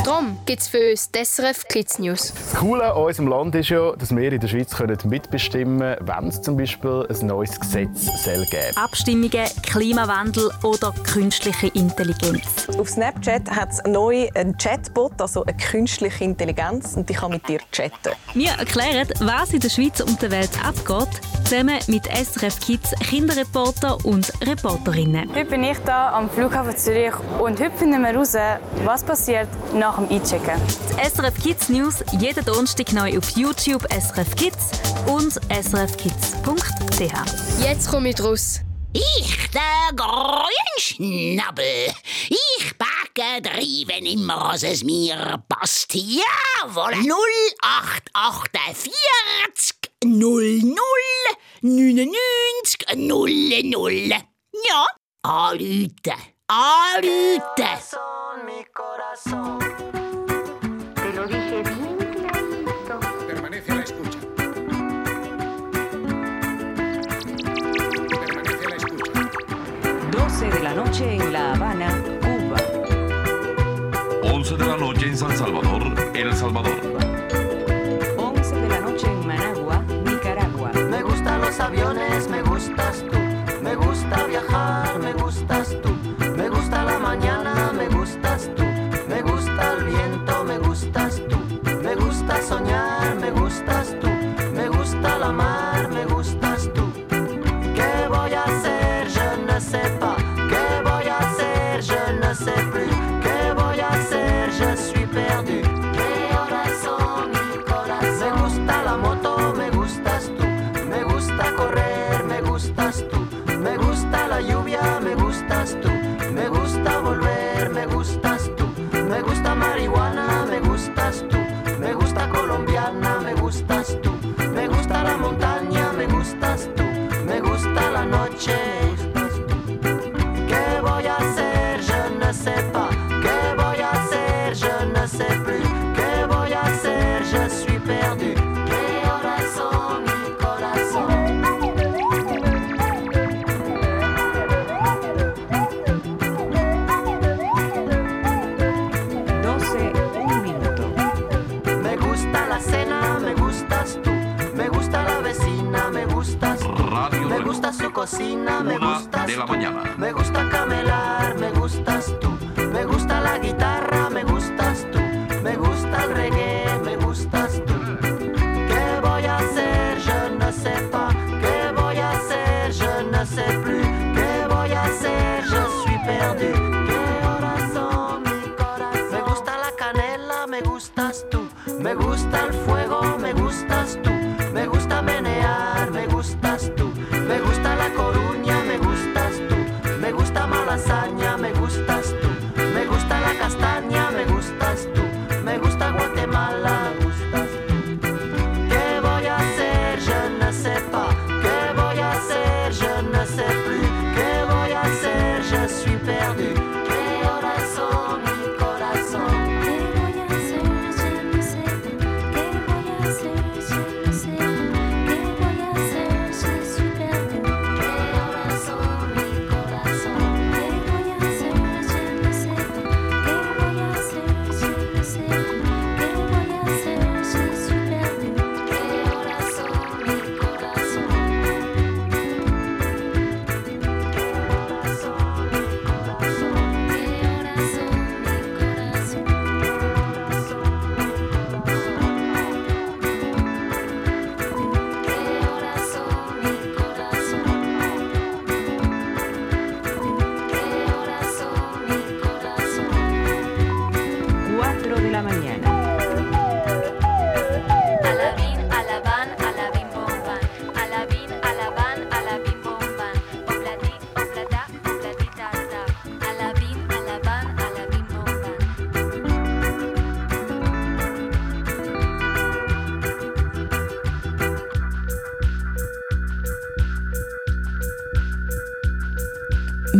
Darum 0.09 0.39
gibt 0.47 0.63
es 0.63 0.69
für 0.69 0.91
uns 0.91 1.11
die 1.11 1.23
SRF 1.23 1.69
Kids 1.69 1.99
News. 1.99 2.33
Das 2.33 2.61
Coole 2.61 2.95
an 2.95 3.03
unserem 3.03 3.29
Land 3.29 3.55
ist 3.55 3.69
ja, 3.69 3.93
dass 3.95 4.17
wir 4.17 4.33
in 4.33 4.41
der 4.41 4.49
Schweiz 4.49 4.75
können 4.75 4.97
mitbestimmen 5.05 5.81
können, 5.81 6.09
wenn 6.09 6.29
es 6.29 6.41
zum 6.41 6.57
Beispiel 6.57 7.07
ein 7.11 7.27
neues 7.27 7.61
Gesetz 7.61 8.07
soll 8.25 8.47
geben 8.47 8.75
Abstimmungen, 8.77 9.47
Klimawandel 9.63 10.51
oder 10.63 10.95
künstliche 11.05 11.67
Intelligenz. 11.75 12.71
Auf 12.79 12.89
Snapchat 12.89 13.51
hat 13.51 13.71
es 13.71 13.83
neu 13.87 14.31
einen 14.35 14.57
Chatbot, 14.57 15.13
also 15.21 15.45
eine 15.45 15.55
künstliche 15.59 16.25
Intelligenz, 16.25 16.97
und 16.97 17.07
die 17.07 17.13
kann 17.13 17.33
mit 17.33 17.47
dir 17.47 17.61
chatten. 17.71 18.15
Wir 18.33 18.53
erklären, 18.53 19.09
was 19.21 19.53
in 19.53 19.61
der 19.61 19.69
Schweiz 19.69 20.01
und 20.01 20.23
der 20.23 20.31
Welt 20.31 20.53
abgeht, 20.65 21.21
zusammen 21.45 21.81
mit 21.87 22.07
SRF 22.07 22.59
Kids 22.61 22.95
Kinderreporter 23.01 23.99
und 24.07 24.33
Reporterinnen. 24.41 25.29
Heute 25.35 25.51
bin 25.51 25.65
ich 25.65 25.77
hier 25.85 25.95
am 25.95 26.31
Flughafen 26.31 26.75
Zürich 26.79 27.13
und 27.39 27.61
heute 27.61 27.77
finden 27.77 28.01
wir 28.01 28.09
heraus, 28.09 28.35
was 28.87 29.05
passiert 29.05 29.49
nach 29.75 29.98
dem 29.99 30.11
Einchecken. 30.11 30.61
Die 30.91 31.09
SRF 31.09 31.35
Kids 31.43 31.69
News 31.69 32.05
jeden 32.19 32.45
Donnerstag 32.45 32.93
neu 32.93 33.19
auf 33.19 33.31
YouTube 33.31 33.85
SRF 33.93 34.37
Kids 34.37 34.71
und 35.07 35.33
srfkids.ch. 35.51 37.13
Jetzt 37.63 37.91
komme 37.91 38.11
ich 38.11 38.23
raus. 38.23 38.61
Ich, 38.93 39.51
der 39.51 39.91
Grünschnabel. 39.95 41.89
Ich 42.29 42.77
backe 42.79 43.43
drei, 43.43 43.85
wenn 43.87 44.07
immer 44.07 44.55
es 44.55 44.85
mir 44.85 45.43
passt. 45.49 45.95
Jawohl. 45.95 46.95
0848 46.95 48.93
00 50.05 50.63
99 51.61 52.87
00. 52.97 54.09
Ja, 54.11 54.87
anrufen. 55.23 56.38
Anrufen. 56.51 57.43
Te 60.95 61.13
lo 61.13 61.27
dije 61.27 61.63
bien 61.63 61.97
clarito. 61.99 63.01
Permanece 63.27 63.73
a 63.73 63.75
la 63.75 63.83
escucha. 63.83 64.19
Permanece 68.09 68.65
a 68.65 68.69
la 68.71 68.77
escucha. 68.77 69.13
12 70.11 70.47
de 70.47 70.61
la 70.61 70.73
noche 70.73 71.17
en 71.17 71.33
La 71.35 71.53
Habana, 71.53 71.91
Cuba. 72.23 72.57
11 74.33 74.57
de 74.57 74.67
la 74.67 74.77
noche 74.79 75.07
en 75.07 75.19
San 75.19 75.37
Salvador, 75.37 75.83
El 76.15 76.35
Salvador. 76.35 77.28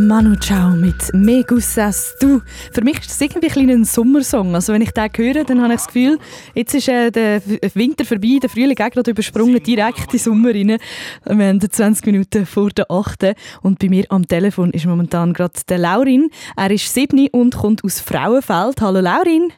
Manu 0.09 0.37
Chao 0.37 0.71
mit 0.71 1.13
«Me 1.13 1.45
gustas 1.45 2.17
du». 2.19 2.41
Für 2.73 2.83
mich 2.83 2.99
ist 3.01 3.11
das 3.11 3.21
irgendwie 3.21 3.49
ein 3.49 3.53
kleiner 3.53 3.85
Sommersong. 3.85 4.55
Also 4.55 4.73
wenn 4.73 4.81
ich 4.81 4.93
den 4.93 5.11
höre, 5.15 5.45
dann 5.45 5.61
habe 5.61 5.75
ich 5.75 5.81
das 5.81 5.87
Gefühl, 5.89 6.19
jetzt 6.55 6.75
ist 6.75 6.89
äh, 6.89 7.11
der 7.11 7.43
Winter 7.75 8.07
vorbei, 8.07 8.39
der 8.41 8.49
Frühling 8.49 8.79
auch 8.81 8.89
gerade 8.89 9.11
übersprungen, 9.11 9.63
direkt 9.63 10.05
in 10.05 10.11
den 10.13 10.19
Sommer 10.19 10.49
rein. 10.49 10.79
Wir 11.27 11.47
haben 11.49 11.61
20 11.61 12.07
Minuten 12.07 12.47
vor 12.47 12.71
der 12.71 12.91
8. 12.91 13.35
Und 13.61 13.79
bei 13.81 13.91
mir 13.91 14.07
am 14.09 14.27
Telefon 14.27 14.71
ist 14.71 14.87
momentan 14.87 15.35
gerade 15.35 15.61
der 15.69 15.77
Laurin. 15.77 16.31
Er 16.57 16.71
ist 16.71 16.95
7 16.95 17.29
und 17.33 17.59
kommt 17.59 17.85
aus 17.85 18.01
Frauenfeld. 18.01 18.81
Hallo 18.81 19.01
Laurin. 19.01 19.53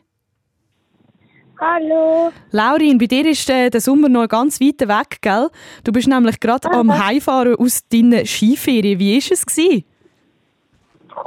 Hallo. 1.60 2.32
Laurin, 2.50 2.98
bei 2.98 3.06
dir 3.06 3.24
ist 3.24 3.48
äh, 3.50 3.70
der 3.70 3.80
Sommer 3.80 4.08
noch 4.08 4.26
ganz 4.26 4.60
weit 4.60 4.80
weg, 4.80 5.18
gell? 5.20 5.48
Du 5.84 5.92
bist 5.92 6.08
nämlich 6.08 6.40
gerade 6.40 6.68
am 6.72 6.92
Heimfahren 7.06 7.54
aus 7.54 7.86
deinen 7.88 8.26
Skiferien. 8.26 8.98
Wie 8.98 9.14
war 9.14 9.32
es? 9.32 9.46
Gewesen? 9.46 9.84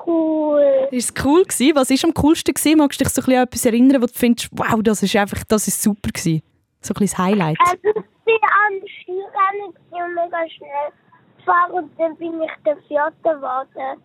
Cool. 0.05 0.87
Ist 0.91 1.17
es 1.17 1.25
cool 1.25 1.43
gewesen? 1.43 1.75
Was 1.75 1.89
war 1.89 1.97
am 2.09 2.13
coolsten 2.13 2.53
gewesen? 2.53 2.77
Magst 2.77 2.99
du 2.99 3.03
dich 3.03 3.13
so 3.13 3.21
ein 3.21 3.25
bisschen 3.25 3.37
an 3.39 3.43
etwas 3.45 3.65
erinnern, 3.65 4.01
wo 4.01 4.05
du 4.05 4.13
findest, 4.13 4.49
wow, 4.51 4.79
das 4.83 5.03
ist 5.03 5.15
einfach, 5.15 5.43
das 5.47 5.67
ist 5.67 5.81
super 5.81 6.09
gewesen? 6.11 6.41
So 6.81 6.93
ein 6.93 6.99
bisschen 6.99 7.07
das 7.07 7.17
Highlight. 7.17 7.57
Also 7.59 7.75
ich 7.75 7.93
bin 7.93 8.35
am 8.41 8.87
Skirennen 9.01 9.67
und 9.67 10.15
mega 10.15 10.49
schnell 10.49 10.91
gefahren 11.37 11.71
und 11.71 11.91
dann 11.99 12.15
bin 12.17 12.41
ich 12.41 12.51
der 12.65 12.77
Vierte 12.87 13.13
geworden. 13.23 14.01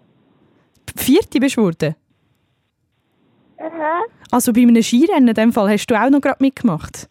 Vierte 0.97 1.41
bist 1.41 1.57
du 1.57 1.61
geworden? 1.63 1.95
Aha, 3.59 4.03
Also 4.31 4.53
bei 4.53 4.61
einem 4.63 4.83
Skirennen 4.83 5.29
in 5.29 5.35
dem 5.35 5.53
Fall 5.53 5.71
hast 5.71 5.87
du 5.87 6.01
auch 6.01 6.11
noch 6.11 6.21
gerade 6.21 6.43
mitgemacht? 6.43 7.09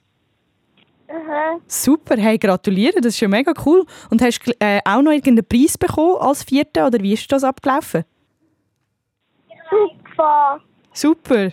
aha. 1.09 1.59
Super, 1.67 2.17
hey, 2.17 2.37
gratuliere, 2.37 2.99
das 3.01 3.13
ist 3.15 3.19
ja 3.21 3.27
mega 3.27 3.53
cool. 3.65 3.85
Und 4.09 4.21
hast 4.21 4.39
du 4.45 4.51
äh, 4.59 4.79
auch 4.85 5.01
noch 5.01 5.11
irgendeinen 5.11 5.47
Preis 5.47 5.77
bekommen 5.77 6.17
als 6.19 6.43
Vierte 6.43 6.85
oder 6.85 6.99
wie 7.01 7.13
ist 7.13 7.29
das 7.31 7.43
abgelaufen? 7.43 8.03
Super. 9.69 10.61
Super. 10.93 11.51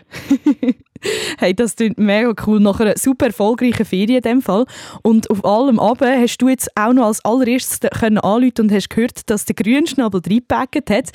hey, 1.38 1.54
das 1.54 1.76
klingt 1.76 1.98
mega 1.98 2.32
cool. 2.46 2.60
Nach 2.60 2.80
einer 2.80 2.96
super 2.96 3.26
erfolgreichen 3.26 3.84
Ferien 3.84 4.16
in 4.16 4.22
dem 4.22 4.42
Fall. 4.42 4.64
Und 5.02 5.30
auf 5.30 5.44
allem 5.44 5.78
aber 5.78 6.10
hast 6.18 6.38
du 6.38 6.48
jetzt 6.48 6.70
auch 6.76 6.92
noch 6.92 7.06
als 7.06 7.24
allererstes 7.24 7.80
können 7.90 8.18
anrufen 8.18 8.62
und 8.62 8.72
hast 8.72 8.88
gehört, 8.88 9.28
dass 9.28 9.44
der 9.44 9.54
Grünschnabel 9.54 10.22
reingepackt 10.26 10.88
hat. 10.90 11.10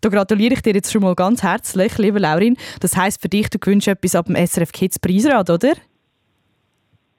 Da 0.00 0.08
gratuliere 0.08 0.54
ich 0.54 0.62
dir 0.62 0.74
jetzt 0.74 0.92
schon 0.92 1.02
mal 1.02 1.14
ganz 1.14 1.42
herzlich, 1.42 1.98
liebe 1.98 2.18
Laurin. 2.18 2.56
Das 2.80 2.96
heisst 2.96 3.20
für 3.20 3.28
dich, 3.28 3.48
du 3.50 3.58
gewünscht 3.58 3.88
etwas 3.88 4.14
ab 4.14 4.26
dem 4.26 4.36
SRF 4.36 4.72
Kids 4.72 4.98
Preisrad, 4.98 5.50
oder? 5.50 5.72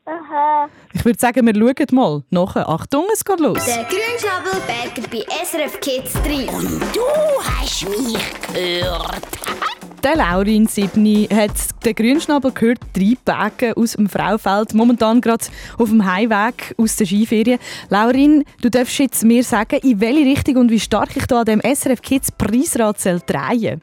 Aha. 0.06 0.70
Ich 0.92 1.06
würde 1.06 1.18
sagen, 1.18 1.46
wir 1.46 1.56
schauen 1.56 1.88
mal 1.92 2.24
nachher. 2.30 2.68
Achtung, 2.68 3.06
es 3.14 3.24
geht 3.24 3.40
los. 3.40 3.64
Der 3.66 3.86
Grünschnabel 3.86 4.62
bergt 4.68 5.10
bei 5.10 5.24
SRF 5.46 5.80
Kids 5.80 6.14
3. 6.14 6.52
Und 6.54 6.82
du 6.94 7.02
hast 7.42 7.88
mich 7.90 8.18
gehört. 8.54 9.22
Der 10.04 10.18
Laurin 10.18 10.68
Sibni 10.68 11.30
hat 11.34 11.52
den 11.86 11.96
Grünschnabel 11.96 12.52
gehört, 12.52 12.80
drei 12.92 13.14
Berge 13.24 13.78
aus 13.78 13.94
dem 13.94 14.10
Fraufeld, 14.10 14.74
momentan 14.74 15.22
gerade 15.22 15.46
auf 15.78 15.88
dem 15.88 16.06
Heimweg 16.06 16.76
aus 16.78 16.98
der 16.98 17.06
Skiferien. 17.06 17.58
Laurin, 17.88 18.44
du 18.62 18.70
darfst 18.70 19.00
jetzt 19.00 19.24
mir 19.24 19.46
sagen, 19.46 19.80
in 19.82 20.02
welche 20.02 20.26
Richtung 20.26 20.58
und 20.58 20.72
wie 20.72 20.82
stark 20.82 21.16
ich 21.16 21.26
da 21.28 21.40
an 21.40 21.46
dem 21.46 21.62
SRF 21.62 22.02
Kids 22.02 22.34
Preisrad 22.34 23.00
soll 23.00 23.22
drehen 23.26 23.82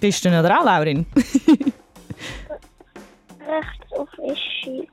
Bist 0.00 0.24
du 0.24 0.30
noch 0.30 0.42
dran, 0.42 0.64
Laurin? 0.64 1.06
Rechts 3.46 3.92
auf 3.92 4.08
Ischi. 4.18 4.88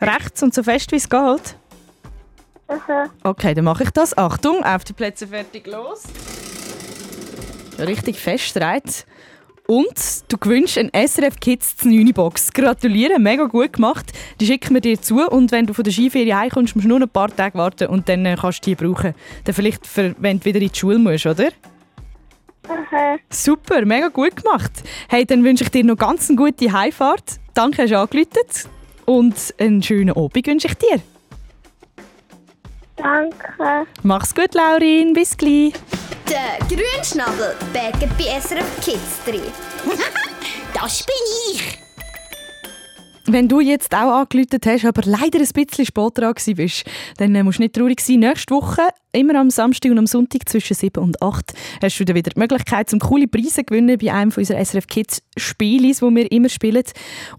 Rechts 0.00 0.42
und 0.42 0.54
so 0.54 0.62
fest 0.62 0.92
wie 0.92 0.96
es 0.96 1.08
geht. 1.08 1.56
Aha. 2.68 3.10
Okay, 3.22 3.54
dann 3.54 3.64
mache 3.64 3.84
ich 3.84 3.90
das. 3.90 4.16
Achtung, 4.16 4.64
auf 4.64 4.84
die 4.84 4.92
Plätze 4.92 5.26
fertig, 5.26 5.66
los. 5.66 6.04
Richtig 7.78 8.18
fest 8.18 8.56
dreht. 8.56 9.06
Und 9.68 9.94
du 10.28 10.38
gewünschst 10.38 10.78
eine 10.78 10.90
SRF 11.08 11.40
Kids 11.40 11.84
9 11.84 12.12
Box. 12.12 12.52
Gratuliere, 12.52 13.18
mega 13.18 13.44
gut 13.44 13.74
gemacht. 13.74 14.12
Die 14.40 14.46
schicken 14.46 14.74
wir 14.74 14.80
dir 14.80 15.00
zu 15.00 15.26
und 15.26 15.50
wenn 15.50 15.66
du 15.66 15.74
von 15.74 15.82
der 15.82 15.92
Skiferie 15.92 16.32
heimkommst, 16.32 16.76
musst 16.76 16.84
du 16.84 16.88
nur 16.88 17.00
ein 17.00 17.08
paar 17.08 17.34
Tage 17.34 17.58
warten 17.58 17.88
und 17.88 18.08
dann 18.08 18.24
äh, 18.26 18.36
kannst 18.40 18.64
du 18.64 18.70
die 18.70 18.74
brauchen. 18.76 19.14
Dann 19.44 19.54
vielleicht, 19.54 19.86
für, 19.86 20.14
wenn 20.18 20.38
du 20.38 20.44
wieder 20.44 20.60
in 20.60 20.68
die 20.68 20.78
Schule 20.78 20.98
musst, 20.98 21.26
oder? 21.26 21.48
Aha. 22.68 23.16
Super, 23.28 23.84
mega 23.84 24.08
gut 24.08 24.36
gemacht. 24.36 24.72
Hey, 25.08 25.24
dann 25.24 25.42
wünsche 25.42 25.64
ich 25.64 25.70
dir 25.70 25.84
noch 25.84 25.96
ganz 25.96 26.28
eine 26.28 26.36
gute 26.36 26.72
Heimfahrt. 26.72 27.40
Danke, 27.56 27.82
hast 27.82 27.90
du 27.90 27.98
angerufen. 27.98 28.70
Und 29.06 29.54
einen 29.58 29.82
schönen 29.82 30.14
Abend 30.14 30.46
wünsche 30.46 30.68
ich 30.68 30.74
dir. 30.74 31.00
Danke. 32.96 33.86
Mach's 34.02 34.34
gut, 34.34 34.52
Laurin. 34.52 35.14
Bis 35.14 35.34
gleich. 35.34 35.72
Der 36.28 36.58
Grünschnabel 36.68 37.54
bergt 37.72 38.18
bei 38.18 38.38
SRF 38.38 38.80
Kids 38.84 39.20
3. 39.24 39.40
Das 40.74 41.02
bin 41.04 41.54
ich. 41.54 41.85
Wenn 43.28 43.48
du 43.48 43.60
jetzt 43.60 43.92
auch 43.92 44.20
angeläutet 44.20 44.66
hast, 44.66 44.84
aber 44.84 45.02
leider 45.04 45.40
ein 45.40 45.48
bisschen 45.52 45.84
spät 45.84 46.12
dran 46.14 46.34
bist, 46.54 46.84
dann 47.16 47.34
äh, 47.34 47.42
musst 47.42 47.58
du 47.58 47.62
nicht 47.62 47.74
traurig 47.74 48.00
sein. 48.00 48.20
Nächste 48.20 48.54
Woche, 48.54 48.82
immer 49.10 49.34
am 49.40 49.50
Samstag 49.50 49.90
und 49.90 49.98
am 49.98 50.06
Sonntag 50.06 50.48
zwischen 50.48 50.74
7 50.74 51.02
und 51.02 51.20
8, 51.20 51.52
hast 51.82 51.98
du 51.98 52.04
dann 52.04 52.14
wieder 52.14 52.30
die 52.30 52.38
Möglichkeit, 52.38 52.88
zum 52.88 53.00
coole 53.00 53.26
Preise 53.26 53.50
zu 53.50 53.64
gewinnen 53.64 53.98
bei 53.98 54.12
einem 54.12 54.30
von 54.30 54.42
unseren 54.42 54.64
SRF 54.64 54.86
Kids 54.86 55.22
Spielis, 55.36 55.98
die 55.98 56.14
wir 56.14 56.30
immer 56.30 56.48
spielen. 56.48 56.84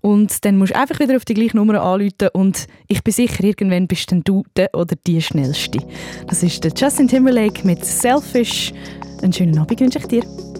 Und 0.01 0.43
dann 0.43 0.57
musst 0.57 0.73
du 0.73 0.77
einfach 0.77 0.99
wieder 0.99 1.15
auf 1.15 1.23
die 1.23 1.35
gleiche 1.35 1.55
Nummer 1.55 1.81
anrufen 1.81 2.29
und 2.33 2.67
ich 2.87 3.01
bin 3.01 3.13
sicher, 3.13 3.43
irgendwann 3.45 3.87
bist 3.87 4.11
dann 4.11 4.23
du 4.25 4.43
der 4.57 4.69
oder 4.73 4.95
die 5.07 5.21
Schnellste. 5.21 5.79
Das 6.27 6.43
ist 6.43 6.63
der 6.65 6.73
Justin 6.75 7.07
Timberlake 7.07 7.65
mit 7.65 7.85
Selfish. 7.85 8.73
Einen 9.21 9.31
schönen 9.31 9.57
Abend 9.57 9.79
wünsche 9.79 9.99
ich 9.99 10.05
dir. 10.07 10.56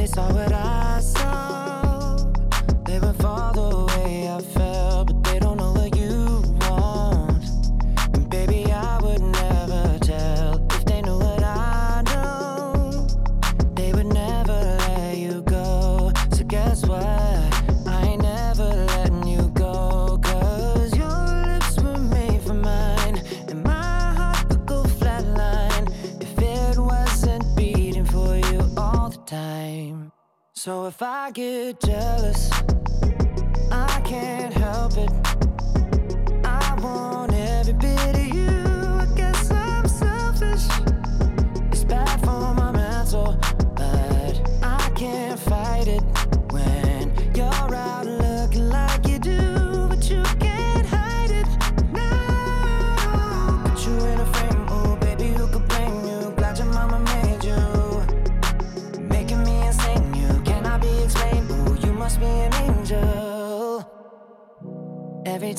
They 0.00 0.06
saw 0.06 0.32
what. 0.32 1.59
So 30.62 30.84
if 30.84 31.00
I 31.00 31.30
get 31.30 31.80
jealous, 31.80 32.50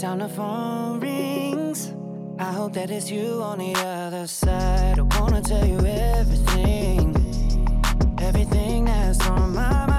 Time 0.02 0.18
the 0.18 0.28
phone 0.30 1.00
rings, 1.00 1.94
I 2.40 2.52
hope 2.52 2.74
that 2.74 2.90
it's 2.90 3.12
you 3.12 3.44
on 3.44 3.60
the 3.60 3.76
other 3.76 4.26
side. 4.26 4.98
I 4.98 5.04
wanna 5.20 5.44
tell 5.44 5.64
you 5.64 5.78
everything, 5.86 7.16
everything 8.20 8.86
that's 8.86 9.24
on 9.28 9.54
my 9.54 9.70
mind, 9.70 9.91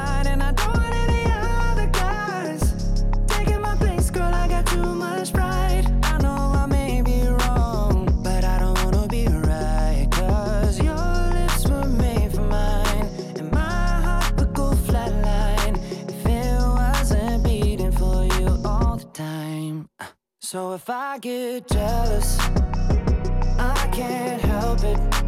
So 20.52 20.74
if 20.74 20.90
I 20.90 21.16
get 21.16 21.66
jealous, 21.66 22.38
I 23.58 23.88
can't 23.90 24.38
help 24.42 24.84
it. 24.84 25.21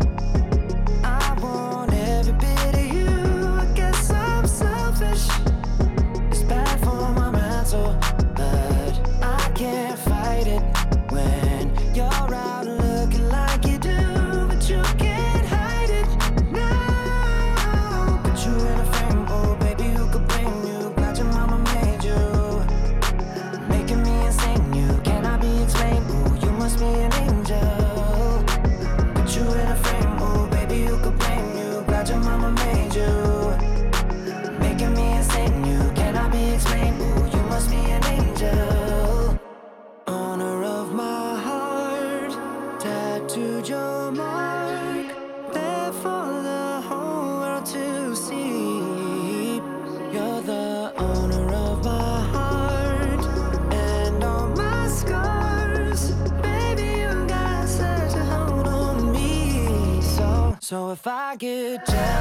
I 61.74 61.78
get 61.78 62.13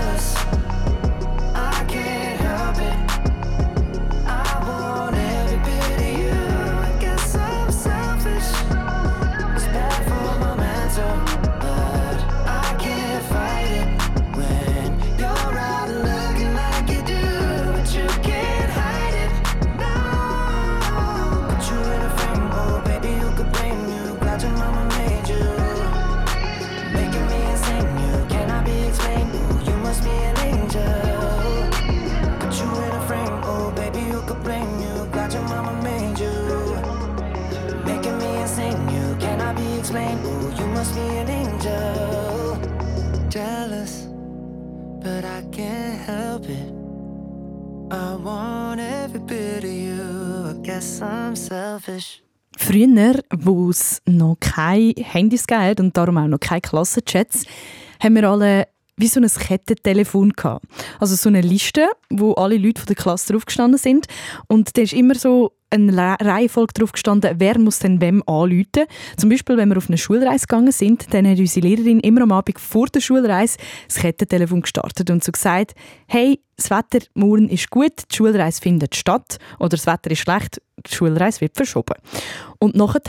guess 50.83 51.01
I'm 51.01 51.35
selfish. 51.35 52.21
Früher, 52.57 53.19
wo 53.35 53.69
es 53.69 54.01
noch 54.05 54.37
keine 54.39 54.93
Handys 54.97 55.47
gab 55.47 55.79
und 55.79 55.95
darum 55.95 56.17
auch 56.17 56.27
noch 56.27 56.39
keine 56.39 56.61
Klassenchats, 56.61 57.45
haben 58.01 58.15
wir 58.15 58.29
alle 58.29 58.67
wie 58.97 59.07
so 59.07 59.19
ein 59.19 59.27
Kettentelefon 59.27 60.33
gehabt. 60.33 60.65
Also 60.99 61.15
so 61.15 61.29
eine 61.29 61.41
Liste, 61.41 61.87
wo 62.09 62.33
alle 62.33 62.57
Leute 62.57 62.81
von 62.81 62.87
der 62.87 62.95
Klasse 62.95 63.33
drauf 63.33 63.45
gestanden 63.45 63.79
sind 63.79 64.07
und 64.47 64.77
da 64.77 64.81
ist 64.81 64.93
immer 64.93 65.15
so 65.15 65.53
eine 65.73 66.15
Reihenfolge 66.21 66.73
drauf 66.73 66.91
gestanden, 66.91 67.35
wer 67.37 67.59
muss 67.59 67.79
denn 67.79 67.99
wem 67.99 68.23
anrufen. 68.27 68.85
Zum 69.17 69.29
Beispiel, 69.29 69.57
wenn 69.57 69.69
wir 69.69 69.77
auf 69.77 69.87
eine 69.87 69.97
Schulreise 69.97 70.45
gegangen 70.47 70.71
sind, 70.71 71.13
dann 71.13 71.27
hat 71.27 71.39
unsere 71.39 71.67
Lehrerin 71.67 71.99
immer 71.99 72.21
am 72.21 72.31
Abend 72.31 72.59
vor 72.59 72.87
der 72.87 73.01
Schulreise 73.01 73.57
das 73.87 73.97
Kettentelefon 73.97 74.61
gestartet 74.61 75.09
und 75.09 75.23
so 75.23 75.31
gesagt, 75.31 75.73
hey, 76.07 76.39
das 76.55 76.69
Wetter 76.69 77.05
morgen 77.15 77.49
ist 77.49 77.69
gut, 77.69 77.93
die 78.11 78.15
Schulreise 78.15 78.61
findet 78.61 78.95
statt 78.95 79.37
oder 79.59 79.69
das 79.69 79.87
Wetter 79.87 80.11
ist 80.11 80.19
schlecht, 80.19 80.61
die 80.85 80.93
Schulreise 80.93 81.41
wird 81.41 81.55
verschoben. 81.55 81.95
Und 82.59 82.75
nachher 82.75 83.01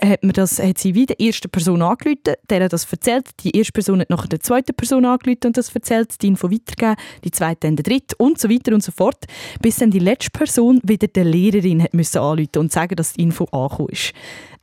hat, 0.00 0.22
mir 0.22 0.32
das, 0.32 0.58
hat 0.58 0.78
sie 0.78 0.94
wieder 0.94 1.14
der 1.14 1.26
ersten 1.26 1.50
Person 1.50 1.82
angerufen, 1.82 2.34
der 2.50 2.68
das 2.68 2.90
erzählt. 2.90 3.28
Die 3.44 3.56
erste 3.56 3.72
Person 3.72 4.00
hat 4.00 4.10
nachher 4.10 4.28
der 4.28 4.40
zweiten 4.40 4.74
Person 4.74 5.04
angerufen 5.04 5.46
und 5.46 5.56
das 5.56 5.74
erzählt, 5.74 6.20
die 6.22 6.28
Info 6.28 6.50
weitergegeben, 6.50 6.96
die 7.24 7.30
zweite 7.30 7.66
dann 7.66 7.76
der 7.76 7.84
dritte 7.84 8.16
und 8.18 8.38
so 8.38 8.48
weiter 8.50 8.74
und 8.74 8.82
so 8.82 8.92
fort, 8.92 9.24
bis 9.60 9.76
dann 9.76 9.90
die 9.90 9.98
letzte 9.98 10.30
Person 10.30 10.80
wieder 10.82 11.08
der 11.08 11.24
Lehrerin 11.24 11.82
hat 11.82 11.94
müssen 12.02 12.18
anrufen 12.18 12.58
und 12.58 12.72
sagen, 12.72 12.96
dass 12.96 13.14
die 13.14 13.22
Info 13.22 13.44
angekommen 13.52 13.88
ist. 13.90 14.12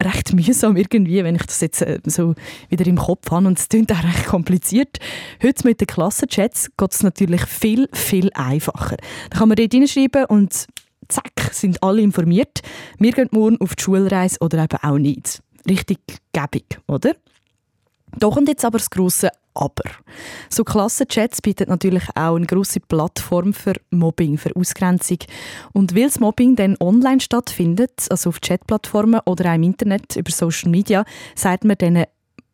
Recht 0.01 0.33
mühsam 0.33 0.77
irgendwie, 0.77 1.23
wenn 1.23 1.35
ich 1.35 1.43
das 1.43 1.61
jetzt 1.61 1.81
äh, 1.81 1.99
so 2.05 2.35
wieder 2.69 2.85
im 2.85 2.97
Kopf 2.97 3.31
habe 3.31 3.47
und 3.47 3.59
es 3.59 3.69
klingt 3.69 3.91
auch 3.91 4.03
recht 4.03 4.25
kompliziert. 4.25 4.97
Heute 5.41 5.67
mit 5.67 5.81
den 5.81 5.87
Klassenchats 5.87 6.69
geht 6.77 6.91
es 6.93 7.03
natürlich 7.03 7.45
viel, 7.45 7.89
viel 7.93 8.29
einfacher. 8.33 8.97
Da 9.29 9.37
kann 9.37 9.49
man 9.49 9.55
dort 9.55 9.71
hineinschreiben 9.71 10.25
und 10.25 10.67
zack, 11.07 11.31
sind 11.51 11.81
alle 11.83 12.01
informiert. 12.01 12.61
Wir 12.97 13.11
gehen 13.11 13.29
morgen 13.31 13.59
auf 13.59 13.75
die 13.75 13.83
Schulreise 13.83 14.37
oder 14.41 14.63
eben 14.63 14.77
auch 14.81 14.97
nicht. 14.97 15.41
Richtig 15.67 15.99
gäbig, 16.31 16.79
oder? 16.87 17.13
Da 18.17 18.29
kommt 18.29 18.47
jetzt 18.47 18.65
aber 18.65 18.77
das 18.77 18.89
grosse 18.89 19.29
Aber. 19.59 19.83
So 20.49 20.63
Klassenchats 20.63 21.41
bietet 21.41 21.67
natürlich 21.67 22.07
auch 22.15 22.35
eine 22.35 22.45
grosse 22.45 22.79
Plattform 22.79 23.53
für 23.53 23.73
Mobbing, 23.91 24.37
für 24.37 24.55
Ausgrenzung. 24.55 25.17
Und 25.73 25.95
weil 25.95 26.05
das 26.05 26.21
Mobbing 26.21 26.55
dann 26.55 26.77
online 26.79 27.19
stattfindet, 27.19 28.07
also 28.09 28.29
auf 28.29 28.39
Chatplattformen 28.39 29.19
oder 29.25 29.51
auch 29.51 29.55
im 29.55 29.63
Internet 29.63 30.15
über 30.15 30.31
Social 30.31 30.69
Media, 30.69 31.03
sagt 31.35 31.65
man 31.65 31.75
dann 31.77 32.05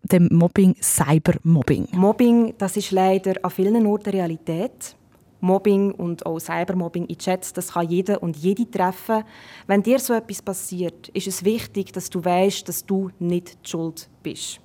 dem 0.02 0.30
Mobbing 0.32 0.76
Cybermobbing. 0.82 1.90
Mobbing, 1.92 2.56
das 2.58 2.76
ist 2.76 2.92
leider 2.92 3.36
an 3.44 3.52
vielen 3.52 3.86
Orten 3.86 4.10
Realität. 4.10 4.96
Mobbing 5.42 5.92
und 5.92 6.26
auch 6.26 6.40
Cybermobbing 6.40 7.06
in 7.06 7.18
Chats, 7.20 7.54
das 7.54 7.74
kann 7.74 7.88
jeder 7.88 8.24
und 8.24 8.36
jede 8.36 8.70
treffen. 8.70 9.24
Wenn 9.68 9.84
dir 9.84 10.00
so 10.00 10.14
etwas 10.14 10.42
passiert, 10.42 11.10
ist 11.10 11.28
es 11.28 11.46
wichtig, 11.46 11.94
dass 11.94 12.10
du 12.10 12.24
weißt, 12.24 12.68
dass 12.68 12.84
du 12.84 13.12
nicht 13.20 13.58
schuld 13.62 14.10
bist. 14.24 14.60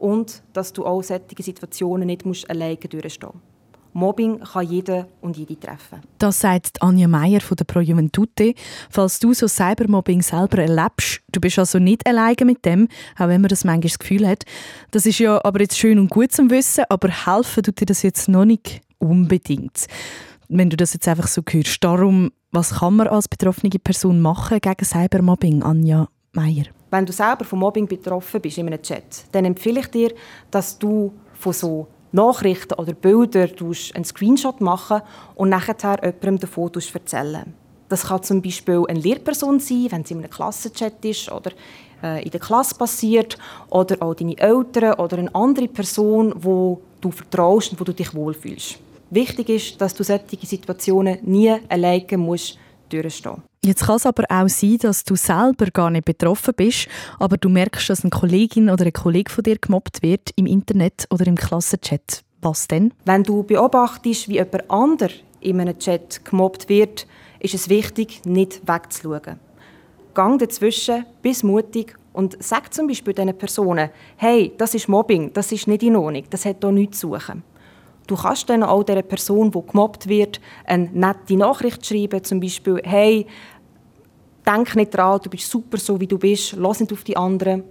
Und 0.00 0.42
dass 0.54 0.72
du 0.72 0.84
auch 0.84 1.02
solche 1.02 1.42
Situationen 1.42 2.06
nicht 2.06 2.26
musst 2.26 2.50
alleine 2.50 2.76
durchstehen 2.76 3.30
musst. 3.32 3.50
Mobbing 3.92 4.40
kann 4.40 4.66
jeder 4.66 5.08
und 5.20 5.36
jede 5.36 5.58
treffen. 5.58 6.00
Das 6.18 6.40
sagt 6.40 6.80
Anja 6.80 7.08
Meier 7.08 7.40
von 7.40 7.56
der 7.56 7.64
Pro 7.64 7.80
Juventute. 7.80 8.54
Falls 8.88 9.18
du 9.18 9.34
so 9.34 9.48
Cybermobbing 9.48 10.22
selber 10.22 10.58
erlebst, 10.58 11.20
du 11.32 11.40
bist 11.40 11.58
also 11.58 11.78
nicht 11.78 12.06
alleine 12.06 12.44
mit 12.44 12.64
dem, 12.64 12.88
auch 13.16 13.28
wenn 13.28 13.40
man 13.40 13.48
das 13.48 13.64
manchmal 13.64 13.88
das 13.88 13.98
Gefühl 13.98 14.26
hat. 14.26 14.44
Das 14.90 15.06
ist 15.06 15.18
ja 15.18 15.44
aber 15.44 15.60
jetzt 15.60 15.78
schön 15.78 15.98
und 15.98 16.10
gut 16.10 16.32
zum 16.32 16.50
Wissen, 16.50 16.84
aber 16.88 17.08
helfen 17.08 17.62
tut 17.62 17.80
dir 17.80 17.86
das 17.86 18.02
jetzt 18.02 18.28
noch 18.28 18.44
nicht 18.44 18.80
unbedingt. 18.98 19.86
Wenn 20.48 20.70
du 20.70 20.76
das 20.76 20.94
jetzt 20.94 21.08
einfach 21.08 21.28
so 21.28 21.42
hörst. 21.48 21.82
Darum, 21.82 22.30
was 22.52 22.78
kann 22.78 22.96
man 22.96 23.08
als 23.08 23.28
betroffene 23.28 23.70
Person 23.70 24.20
machen 24.20 24.60
gegen 24.60 24.84
Cybermobbing, 24.84 25.62
Anja 25.62 26.08
Meier? 26.32 26.66
Wenn 26.90 27.06
du 27.06 27.12
selber 27.12 27.44
von 27.44 27.60
Mobbing 27.60 27.86
betroffen 27.86 28.40
bist 28.40 28.58
in 28.58 28.66
einem 28.66 28.82
Chat, 28.82 29.24
dann 29.32 29.44
empfehle 29.44 29.80
ich 29.80 29.86
dir, 29.88 30.12
dass 30.50 30.78
du 30.78 31.12
von 31.34 31.52
so 31.52 31.86
Nachrichten 32.12 32.74
oder 32.74 32.92
Bilder 32.92 33.48
einen 33.94 34.04
Screenshot 34.04 34.60
machen 34.60 35.02
und 35.36 35.50
nachher 35.50 35.76
jemandem 36.02 36.40
davon 36.40 36.72
erzählen. 36.92 37.54
Das 37.88 38.04
kann 38.06 38.22
zum 38.22 38.42
Beispiel 38.42 38.84
eine 38.88 39.00
Lehrperson 39.00 39.60
sein, 39.60 39.86
wenn 39.90 40.04
sie 40.04 40.14
in 40.14 40.20
einem 40.20 40.30
Klassenchat 40.30 41.04
ist 41.04 41.30
oder 41.30 41.50
äh, 42.02 42.24
in 42.24 42.30
der 42.30 42.40
Klasse 42.40 42.74
passiert, 42.74 43.36
oder 43.68 43.96
auch 44.00 44.14
deine 44.14 44.38
Eltern 44.38 44.94
oder 44.94 45.18
eine 45.18 45.34
andere 45.34 45.68
Person, 45.68 46.32
wo 46.36 46.80
du 47.00 47.10
vertraust 47.10 47.72
und 47.72 47.80
wo 47.80 47.84
du 47.84 47.92
dich 47.92 48.14
wohlfühlst. 48.14 48.78
Wichtig 49.10 49.48
ist, 49.48 49.80
dass 49.80 49.94
du 49.94 50.04
solche 50.04 50.46
Situationen 50.46 51.18
nie 51.22 51.56
alleine 51.68 52.16
musst 52.16 52.58
durchstehen 52.88 53.42
Jetzt 53.62 53.84
kann 53.84 53.96
es 53.96 54.06
aber 54.06 54.24
auch 54.30 54.48
sein, 54.48 54.78
dass 54.78 55.04
du 55.04 55.16
selber 55.16 55.66
gar 55.66 55.90
nicht 55.90 56.06
betroffen 56.06 56.54
bist, 56.56 56.88
aber 57.18 57.36
du 57.36 57.50
merkst, 57.50 57.90
dass 57.90 58.02
eine 58.02 58.10
Kollegin 58.10 58.70
oder 58.70 58.86
ein 58.86 58.92
Kollege 58.94 59.30
von 59.30 59.44
dir 59.44 59.58
gemobbt 59.58 60.02
wird 60.02 60.30
im 60.36 60.46
Internet 60.46 61.06
oder 61.10 61.26
im 61.26 61.36
Klassenchat. 61.36 62.22
Was 62.40 62.68
denn? 62.68 62.94
Wenn 63.04 63.22
du 63.22 63.42
beobachtest, 63.42 64.30
wie 64.30 64.34
jemand 64.34 64.70
anderes 64.70 65.16
in 65.40 65.60
einem 65.60 65.78
Chat 65.78 66.24
gemobbt 66.24 66.70
wird, 66.70 67.06
ist 67.38 67.52
es 67.52 67.68
wichtig, 67.68 68.22
nicht 68.24 68.62
wegzuschauen. 68.66 69.38
Gang 70.14 70.40
dazwischen, 70.40 71.04
bist 71.20 71.44
mutig 71.44 71.98
und 72.14 72.42
sag 72.42 72.72
zum 72.72 72.86
Beispiel 72.86 73.12
diesen 73.12 73.36
Personen, 73.36 73.90
hey, 74.16 74.52
das 74.56 74.74
ist 74.74 74.88
Mobbing, 74.88 75.34
das 75.34 75.52
ist 75.52 75.66
nicht 75.66 75.82
in 75.82 75.96
Ordnung, 75.96 76.24
das 76.30 76.46
hat 76.46 76.56
hier 76.62 76.72
nichts 76.72 77.00
zu 77.00 77.10
suchen. 77.10 77.42
Du 78.10 78.16
kannst 78.16 78.50
dann 78.50 78.64
auch 78.64 78.82
dieser 78.82 79.02
Person, 79.02 79.52
die 79.52 79.62
gemobbt 79.64 80.08
wird, 80.08 80.40
eine 80.64 80.90
nette 80.92 81.36
Nachricht 81.36 81.86
schreiben, 81.86 82.24
zum 82.24 82.40
Beispiel, 82.40 82.80
hey, 82.82 83.24
denk 84.44 84.74
nicht 84.74 84.92
dran, 84.92 85.20
du 85.22 85.30
bist 85.30 85.48
super 85.48 85.78
so, 85.78 86.00
wie 86.00 86.08
du 86.08 86.18
bist, 86.18 86.56
lass 86.56 86.80
nicht 86.80 86.92
auf 86.92 87.04
die 87.04 87.16
anderen. 87.16 87.62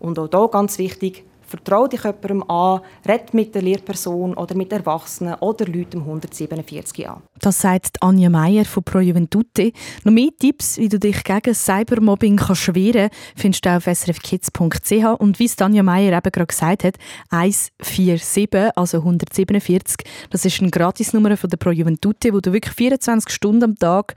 Und 0.00 0.18
auch 0.18 0.30
hier 0.30 0.48
ganz 0.48 0.78
wichtig, 0.78 1.26
vertraue 1.46 1.88
dich 1.88 2.02
jemandem 2.02 2.42
an, 2.50 2.80
red 3.06 3.32
mit 3.32 3.54
der 3.54 3.62
Lehrperson 3.62 4.34
oder 4.34 4.54
mit 4.54 4.72
Erwachsenen 4.72 5.34
oder 5.34 5.66
Leuten 5.66 6.00
147 6.00 7.08
an. 7.08 7.22
Das 7.40 7.60
sagt 7.60 8.02
Anja 8.02 8.30
Meier 8.30 8.64
von 8.64 8.82
Pro 8.82 8.98
Juventute. 8.98 9.72
Noch 10.04 10.12
mehr 10.12 10.30
Tipps, 10.38 10.78
wie 10.78 10.88
du 10.88 10.98
dich 10.98 11.22
gegen 11.22 11.54
Cybermobbing 11.54 12.36
kannst 12.36 12.74
wehren 12.74 13.10
findest 13.36 13.64
du 13.64 13.76
auf 13.76 13.84
srfkids.ch. 13.84 15.20
Und 15.20 15.38
wie 15.38 15.44
es 15.44 15.58
Anja 15.58 15.82
Meier 15.82 16.16
eben 16.16 16.32
gerade 16.32 16.46
gesagt 16.46 16.84
hat, 16.84 16.96
147, 17.30 18.70
also 18.76 18.98
147, 18.98 20.06
das 20.30 20.44
ist 20.44 20.60
eine 20.60 20.70
Gratisnummer 20.70 21.36
von 21.36 21.50
der 21.50 21.58
Pro 21.58 21.70
Juventute, 21.70 22.32
wo 22.32 22.40
du 22.40 22.52
wirklich 22.52 22.74
24 22.74 23.30
Stunden 23.30 23.64
am 23.64 23.76
Tag 23.76 24.14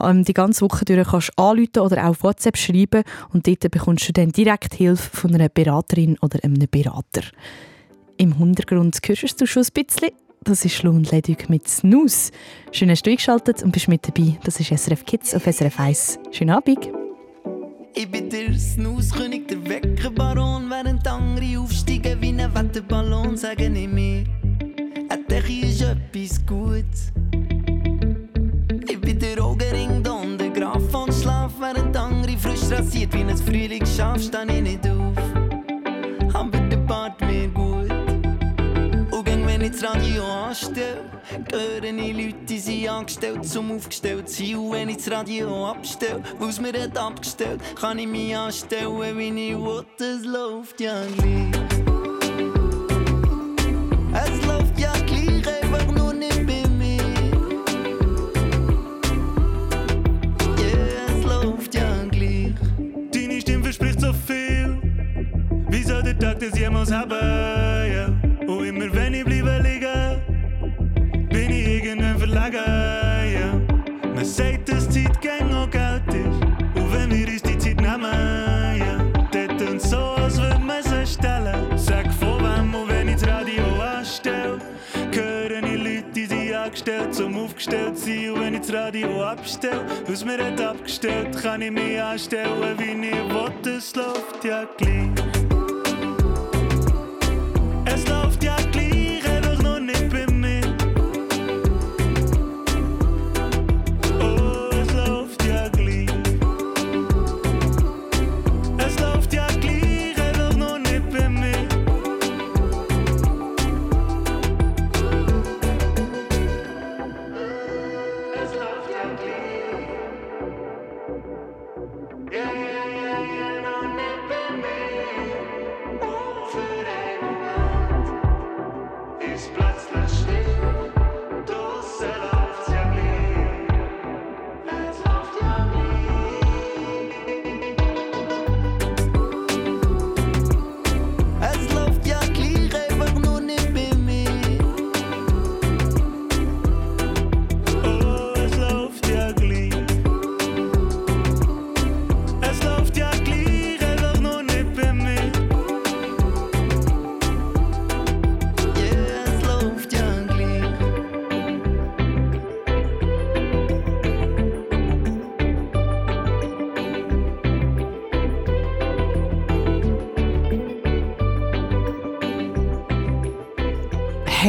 ähm, 0.00 0.24
die 0.24 0.34
ganze 0.34 0.62
Woche 0.62 0.84
durch 0.84 1.08
kannst 1.08 1.38
anrufen 1.38 1.80
oder 1.80 2.08
auf 2.08 2.22
WhatsApp 2.22 2.56
schreiben. 2.56 3.02
Und 3.32 3.46
dort 3.46 3.70
bekommst 3.70 4.08
du 4.08 4.12
dann 4.12 4.32
direkt 4.32 4.74
Hilfe 4.74 5.16
von 5.16 5.34
einer 5.34 5.48
Beraterin 5.48 6.16
oder 6.22 6.38
einem 6.42 6.69
Berater. 6.70 7.22
Im 8.16 8.36
Hintergrund 8.36 8.98
hörst 9.04 9.40
du 9.40 9.46
schon 9.46 9.64
ein 9.64 9.84
bisschen. 9.84 10.10
Das 10.42 10.64
ist 10.64 10.82
Lohnledig 10.82 11.50
mit 11.50 11.68
Snooze. 11.68 12.32
Schön 12.72 12.90
hast 12.90 13.06
du 13.06 13.10
eingeschaltet 13.10 13.62
und 13.62 13.72
bist 13.72 13.88
mit 13.88 14.06
dabei. 14.06 14.38
Das 14.44 14.58
ist 14.58 14.68
SRF 14.68 15.04
Kids 15.04 15.34
auf 15.34 15.44
SRF 15.44 15.78
1. 15.78 16.18
Schönen 16.30 16.50
Abend. 16.50 16.90
Ich 17.94 18.10
bin 18.10 18.30
der 18.30 18.54
Snooze-König, 18.58 19.48
der 19.48 19.68
Weckerbaron, 19.68 20.70
während 20.70 21.06
andere 21.06 21.58
aufsteigen 21.58 22.20
wie 22.22 22.28
ein 22.28 22.54
Wetterballon, 22.54 23.36
sagen 23.36 23.74
ich 23.74 23.88
mir, 23.88 24.24
ein 25.08 25.26
Techi 25.28 25.60
ist 25.60 25.82
etwas 25.82 26.46
Gutes. 26.46 27.12
Ich 28.88 29.00
bin 29.00 29.18
der 29.18 29.42
Augenring, 29.42 30.02
Don, 30.02 30.38
der 30.38 30.50
Graf 30.50 30.82
von 30.90 31.12
Schlaf, 31.12 31.52
während 31.58 31.96
andere 31.96 32.38
frisch 32.38 32.70
rasiert 32.70 33.12
wie 33.12 33.24
ein 33.24 33.36
Frühlingsschaf, 33.36 34.22
steh 34.22 34.44
ich 34.48 34.62
nicht 34.62 34.88
auf. 34.88 35.39
Wenn 39.60 39.72
ich 39.74 39.78
das 39.78 39.94
Radio 39.94 40.24
anstelle, 40.24 41.02
höre 41.52 41.84
ich 41.84 42.16
Leute, 42.16 42.44
die 42.48 42.58
sind 42.58 42.88
angestellt, 42.88 43.44
zum 43.46 43.72
aufgestellt 43.72 44.28
sein. 44.28 44.56
Und 44.56 44.72
wenn 44.72 44.88
ich 44.88 44.96
das 44.96 45.10
Radio 45.10 45.66
abstelle, 45.66 46.22
weil's 46.38 46.60
mir 46.60 46.72
hat 46.72 46.96
abgestellt, 46.96 47.60
kann 47.78 47.98
ich 47.98 48.06
mich 48.06 48.34
anstellen, 48.34 49.18
wie 49.18 49.50
ich 49.50 49.58
will. 49.58 49.84
Es 49.98 50.24
läuft 50.24 50.80
ja 50.80 50.94
gleich. 51.18 51.50
Es 54.14 54.46
läuft 54.46 54.78
ja 54.78 54.92
gleich, 55.06 55.62
einfach 55.62 55.92
nur 55.94 56.14
nicht 56.14 56.46
bei 56.46 56.66
mir. 56.78 57.02
Yeah, 60.58 61.18
es 61.18 61.24
läuft 61.24 61.74
ja 61.74 62.04
gleich. 62.10 62.54
Deine 63.12 63.40
Stimme 63.40 63.64
verspricht 63.64 64.00
so 64.00 64.12
viel. 64.26 64.80
Wie 65.68 65.82
soll 65.82 66.02
der 66.02 66.18
Tag 66.18 66.40
das 66.40 66.58
jemals 66.58 66.90
haben? 66.90 67.39
Sind 87.00 87.10
angestellt, 87.10 87.12
zum 87.12 87.44
aufgestellt 87.44 87.98
sein. 87.98 88.30
Und 88.30 88.40
wenn 88.40 88.54
ich 88.54 88.60
das 88.60 88.72
Radio 88.72 89.22
abstelle, 89.24 89.84
was 90.06 90.24
mir 90.24 90.38
hat 90.38 90.60
abgestellt, 90.60 91.36
kann 91.42 91.62
ich 91.62 91.70
mich 91.70 92.00
anstellen, 92.00 92.78
wie 92.78 93.06
ich 93.06 93.64
will. 93.64 93.74
Es 93.76 93.94
läuft 93.94 94.44
ja 94.44 94.64
gleich. 94.76 95.19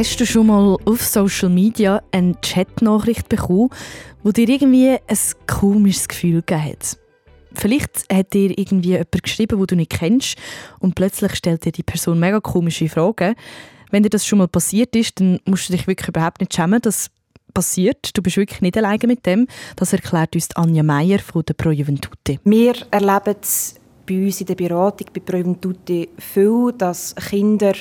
Hast 0.02 0.20
du 0.20 0.26
schon 0.26 0.47
mal 0.47 0.78
auf 0.86 1.04
Social 1.04 1.49
Media 1.49 2.02
eine 2.12 2.34
Chatnachricht 2.41 3.30
bekommen, 3.30 3.70
wo 4.24 4.32
dir 4.32 4.49
irgendwie 4.49 4.89
ein 4.89 5.18
komisches 5.45 6.08
Gefühl 6.08 6.41
gegeben 6.41 6.72
hat? 6.72 6.97
Vielleicht 7.54 8.12
hat 8.12 8.34
dir 8.34 8.49
irgendwie 8.58 8.93
jemand 8.93 9.22
geschrieben, 9.22 9.60
wo 9.60 9.68
du 9.68 9.76
nicht 9.76 9.91
kennst 9.91 10.39
und 10.80 10.95
plötzlich 10.95 11.36
stellt 11.36 11.66
dir 11.66 11.72
die 11.72 11.84
Person 11.84 12.20
mega 12.20 12.39
komische 12.39 12.89
Fragen. 12.89 13.36
Wenn 13.91 14.02
dir 14.02 14.10
das 14.10 14.26
schon 14.26 14.39
mal 14.39 14.47
passiert 14.47 14.95
ist, 14.95 15.20
dann 15.20 15.39
musst 15.45 15.70
du 15.70 15.74
dich 15.74 15.86
wirklich 15.86 16.10
überhaupt 16.10 16.39
nicht 16.39 16.56
schämen. 16.56 16.82
Das 16.82 17.12
passiert. 17.54 18.18
Du 18.18 18.24
bist 18.24 18.38
wirklich 18.38 18.62
nicht 18.62 18.78
alleine 18.78 19.06
mit 19.06 19.24
dem. 19.28 19.45
Das 19.76 19.93
erklärt 19.93 20.34
uns 20.34 20.49
Anja 20.56 20.82
Meier 20.82 21.20
von 21.20 21.43
der 21.45 21.54
Pro 21.54 21.70
Juventute. 21.70 22.39
Wir 22.43 22.74
erleben 22.89 23.36
es 23.39 23.76
bei 24.08 24.16
uns 24.26 24.41
in 24.41 24.47
der 24.47 24.56
Beratung 24.56 25.10
bei 25.14 25.20
Pro 25.20 25.38
Juventute 25.38 26.08
viel, 26.18 26.74
dass 26.76 27.14
Kinder 27.14 27.76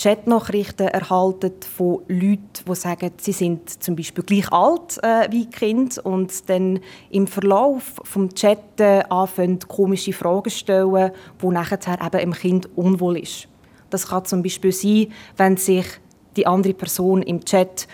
Chatnachrichten 0.00 0.88
erhalten 0.88 1.52
von 1.76 2.00
Leuten, 2.08 2.64
die 2.66 2.74
sagen, 2.74 3.10
sie 3.18 3.32
sind 3.32 3.82
zum 3.82 3.96
Beispiel 3.96 4.24
gleich 4.24 4.50
alt 4.50 4.98
äh, 5.02 5.30
wie 5.30 5.44
Kind 5.44 5.98
und 5.98 6.48
dann 6.48 6.80
im 7.10 7.26
Verlauf 7.26 8.00
vom 8.04 8.34
Chatten 8.34 9.02
anfangen, 9.10 9.58
komische 9.58 10.14
Fragen 10.14 10.48
zu 10.48 10.56
stellen, 10.56 11.10
wo 11.38 11.52
nachher 11.52 11.78
eben 12.00 12.18
dem 12.18 12.32
Kind 12.32 12.70
unwohl 12.76 13.18
ist. 13.18 13.46
Das 13.90 14.08
kann 14.08 14.24
zum 14.24 14.42
Beispiel 14.42 14.72
sein, 14.72 15.08
wenn 15.36 15.58
sich 15.58 15.84
die 16.34 16.46
andere 16.46 16.72
Person 16.72 17.20
im 17.20 17.44
Chat 17.44 17.86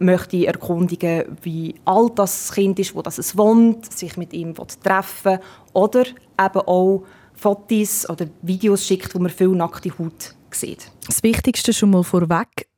möchte 0.00 0.48
erkundigen, 0.48 1.36
wie 1.42 1.76
alt 1.84 2.18
das 2.18 2.52
Kind 2.52 2.80
ist, 2.80 2.96
wo 2.96 3.02
das 3.02 3.18
es 3.18 3.38
wohnt, 3.38 3.92
sich 3.92 4.16
mit 4.16 4.32
ihm 4.32 4.54
treffen 4.82 5.32
will, 5.34 5.40
oder 5.72 6.02
eben 6.02 6.60
auch 6.66 7.04
Fotos 7.34 8.10
oder 8.10 8.26
Videos 8.42 8.84
schickt, 8.84 9.14
wo 9.14 9.20
man 9.20 9.30
viel 9.30 9.50
nackte 9.50 9.96
Haut 9.96 10.34
sieht. 10.54 10.90
Das 11.06 11.22
Wichtigste 11.22 11.72
schon 11.72 11.90
mal 11.90 12.04
vorweg, 12.04 12.68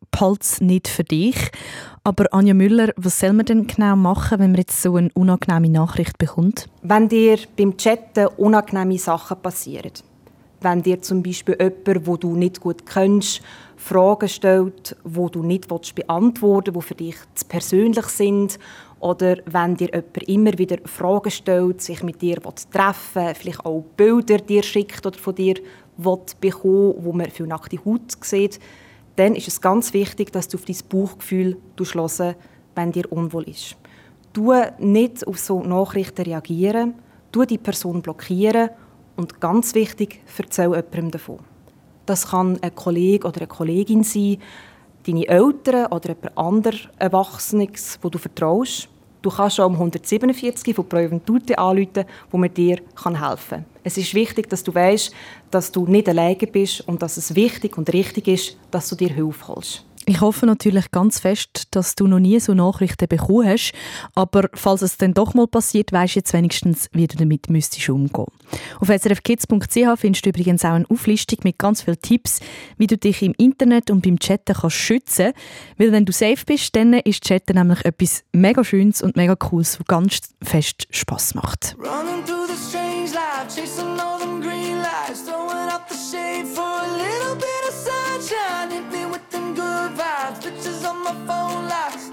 es 0.41 0.61
nicht 0.61 0.89
für 0.89 1.05
dich. 1.05 1.37
Aber 2.05 2.33
Anja 2.33 2.55
Müller, 2.55 2.93
was 2.97 3.21
soll 3.21 3.33
man 3.33 3.47
denn 3.47 3.67
genau 3.67 3.97
machen, 3.97 4.39
wenn 4.39 4.53
man 4.53 4.61
jetzt 4.61 4.81
so 4.81 4.97
eine 4.97 5.11
unangenehme 5.15 5.69
Nachricht 5.69 6.19
bekommt? 6.19 6.69
Wenn 6.83 7.09
dir 7.09 7.39
beim 7.57 7.77
Chatten 7.77 8.29
unangenehme 8.37 8.99
Sachen 8.99 9.41
passieren, 9.43 9.93
wenn 10.61 10.83
dir 10.83 11.03
zum 11.03 11.23
Beispiel 11.23 11.57
jemand, 11.59 12.07
wo 12.07 12.17
du 12.17 12.35
nicht 12.35 12.61
gut 12.61 12.87
kennst, 12.87 13.43
Fragen 13.77 14.29
stellt, 14.29 14.97
wo 15.05 15.29
du 15.29 15.43
nicht 15.43 15.69
beantworten 15.69 16.75
willst, 16.75 16.91
die 16.91 16.95
für 16.95 16.95
dich 16.95 17.17
zu 17.35 17.45
persönlich 17.47 18.07
sind, 18.07 18.59
oder 18.99 19.37
wenn 19.45 19.77
dir 19.77 19.89
jemand 19.89 20.23
immer 20.29 20.59
wieder 20.59 20.79
Fragen 20.87 21.31
stellt, 21.31 21.83
sich 21.83 22.03
mit 22.03 22.23
dir 22.23 22.41
treffen 22.41 23.27
will, 23.27 23.35
vielleicht 23.35 23.67
auch 23.67 23.85
Bilder 23.97 24.39
dir 24.39 24.63
schickt 24.63 25.05
oder 25.05 25.19
von 25.19 25.35
dir 25.35 25.57
bekommen, 25.97 26.95
wo 26.99 27.13
man 27.13 27.31
viel 27.31 27.47
nackte 27.47 27.79
Haut 27.85 28.13
sieht, 28.21 28.61
dann 29.17 29.35
ist 29.35 29.49
es 29.49 29.61
ganz 29.61 29.93
wichtig, 29.95 30.33
dass 30.33 30.49
du 30.49 30.59
auf 30.59 30.65
dein 30.65 30.77
Bauchgefühl 30.89 31.57
hörst, 31.79 32.23
wenn 32.75 32.93
dir 32.93 33.11
unwohl 33.11 33.45
ist. 33.45 33.77
Du 34.33 34.53
nicht 34.79 35.27
auf 35.27 35.39
so 35.39 35.63
Nachrichten 35.63 36.23
reagieren, 36.23 36.95
du 37.33 37.45
die 37.45 37.59
Person 37.59 38.03
blockieren 38.03 38.71
und 39.17 39.41
ganz 39.41 39.75
wichtig, 39.75 40.21
erzähl 40.37 40.67
jemandem 40.67 41.11
davon. 41.11 41.39
Das 42.05 42.29
kann 42.29 42.59
ein 42.63 42.75
Kollege 42.75 43.27
oder 43.27 43.39
eine 43.39 43.47
Kollegin 43.47 44.05
sein, 44.05 44.37
deine 45.07 45.27
Eltern 45.27 45.87
oder 45.87 46.11
jemand 46.11 46.39
anderes 46.39 46.89
Erwachsenes, 46.99 47.99
wo 48.03 48.11
du 48.11 48.19
vertraust. 48.19 48.89
Du 49.27 49.33
kannst 49.33 49.59
auch 49.59 49.67
um 49.67 49.73
147 49.73 50.73
von 50.73 50.89
Pro 50.89 50.99
Juventute 50.99 51.59
anrufen, 51.59 52.05
wo 52.31 52.39
man 52.39 52.55
dir 52.55 52.77
helfen 52.77 53.17
kann. 53.17 53.65
Es 53.83 53.99
ist 53.99 54.15
wichtig, 54.15 54.49
dass 54.49 54.63
du 54.63 54.73
weißt, 54.73 55.13
dass 55.51 55.73
du 55.73 55.85
nicht 55.85 56.09
alleine 56.09 56.37
bist 56.37 56.87
und 56.87 57.03
dass 57.03 57.17
es 57.17 57.35
wichtig 57.35 57.77
und 57.77 57.93
richtig 57.93 58.29
ist, 58.29 58.57
dass 58.71 58.89
du 58.89 58.95
dir 58.95 59.09
Hilfe 59.09 59.49
holst. 59.49 59.86
Ich 60.09 60.21
hoffe 60.21 60.47
natürlich 60.47 60.93
ganz 60.93 61.19
fest, 61.19 61.67
dass 61.73 61.97
du 61.97 62.07
noch 62.07 62.21
nie 62.21 62.39
so 62.39 62.55
Nachrichten 62.55 63.09
bekommen 63.09 63.49
hast. 63.49 63.73
Aber 64.15 64.49
falls 64.55 64.83
es 64.83 64.99
dann 64.99 65.15
doch 65.15 65.35
mal 65.35 65.49
passiert, 65.49 65.93
weisst 65.93 66.15
du 66.15 66.21
jetzt 66.21 66.33
wenigstens, 66.33 66.89
wie 66.93 67.09
du 67.09 67.17
damit 67.17 67.51
müsstest 67.51 67.89
umgehen. 67.89 68.27
Auf 68.79 68.89
srfkids.ch 68.89 69.99
findest 69.99 70.25
du 70.25 70.31
übrigens 70.31 70.65
auch 70.65 70.75
eine 70.75 70.89
Auflistung 70.89 71.41
mit 71.43 71.59
ganz 71.59 71.83
vielen 71.83 72.01
Tipps, 72.01 72.39
wie 72.79 72.87
du 72.87 72.97
dich 72.97 73.21
im 73.21 73.35
Internet 73.37 73.91
und 73.91 74.03
beim 74.03 74.21
Chatten 74.21 74.55
kannst 74.55 74.77
schützen 74.77 75.33
kannst. 75.33 75.79
Weil 75.79 75.91
wenn 75.91 76.05
du 76.05 76.13
safe 76.13 76.45
bist, 76.47 76.77
dann 76.77 76.93
ist 76.95 77.25
Chatten 77.25 77.57
nämlich 77.57 77.85
etwas 77.85 78.23
mega 78.33 78.63
Schönes 78.63 79.03
und 79.03 79.17
mega 79.17 79.35
Cooles, 79.35 79.81
was 79.81 79.87
ganz 79.89 80.21
fest 80.41 80.87
Spass 80.91 81.35
macht. 81.35 81.77
Running 81.79 82.25
through 82.25 82.47
the 82.47 82.57
strange 82.57 83.13
life, 83.13 83.49
chasing 83.53 83.99
all 83.99 84.21
them 84.21 84.41
green 84.41 84.79
lights, 84.79 85.25
throwing 85.25 85.69
up 85.69 85.89
the 85.89 85.97
shade 85.97 86.47
for 86.47 86.63
a 86.63 86.96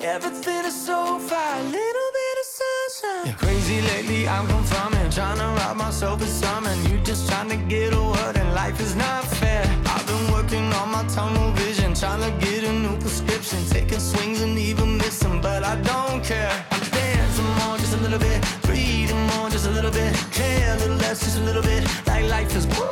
Everything 0.04 0.66
is 0.66 0.76
so 0.86 1.18
fine, 1.18 1.62
a 1.62 1.64
little 1.64 2.10
bit 2.20 2.36
of 2.41 2.45
sunshine. 2.60 3.26
Yeah, 3.26 3.34
crazy 3.36 3.80
lately, 3.80 4.28
I'm 4.28 4.45
confirming, 4.47 5.10
trying 5.10 5.38
to 5.38 5.45
rob 5.45 5.78
myself 5.78 6.22
of 6.22 6.28
something. 6.28 6.91
You 6.91 6.99
just 7.06 7.30
trying 7.30 7.47
to 7.47 7.56
get 7.56 7.93
a 7.93 8.01
word, 8.01 8.36
and 8.36 8.54
life 8.54 8.82
is 8.82 8.97
not 8.97 9.24
fair. 9.24 9.64
I've 9.86 10.06
been 10.06 10.30
working 10.30 10.74
on 10.74 10.91
my 10.91 11.06
tunnel 11.08 11.51
vision, 11.54 11.93
trying 11.93 12.20
to 12.20 12.45
get 12.45 12.66
a 12.66 12.74
new 12.74 12.97
prescription, 12.97 13.64
taking 13.70 13.99
swings 13.99 14.41
and 14.41 14.60
even 14.60 14.97
missing, 14.97 15.39
but 15.39 15.64
I 15.64 15.78
don't 15.78 16.22
care. 16.22 16.51
I'm 16.72 16.82
dancing 16.89 17.51
more, 17.64 17.78
just 17.78 17.95
a 17.95 18.01
little 18.01 18.20
bit, 18.20 18.43
breathing 18.64 19.26
more, 19.28 19.49
just 19.49 19.68
a 19.68 19.72
little 19.72 19.91
bit, 19.91 20.14
care 20.34 20.76
a 20.76 20.80
little 20.80 20.97
less, 20.97 21.22
just 21.22 21.38
a 21.39 21.43
little 21.43 21.64
bit, 21.64 21.88
like 22.08 22.26
life 22.26 22.54
is 22.58 22.68
woo. 22.68 22.89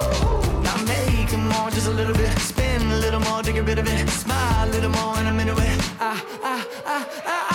I'm 0.63 0.85
making 0.85 1.10
more, 1.53 1.69
just 1.69 1.87
a 1.87 1.91
little 1.91 2.13
bit, 2.13 2.37
spin 2.39 2.81
a 2.91 2.97
little 2.97 3.19
more 3.19 3.41
to 3.43 3.51
get 3.51 3.65
rid 3.65 3.79
of 3.79 3.87
it, 3.87 4.09
smile 4.09 4.67
a 4.67 4.71
little 4.71 4.91
more, 4.91 5.17
and 5.17 5.27
I'm 5.27 5.39
into 5.39 5.53
it. 5.53 5.79
I, 5.99 6.11
I, 6.43 6.65
I, 6.85 7.05
I, 7.25 7.50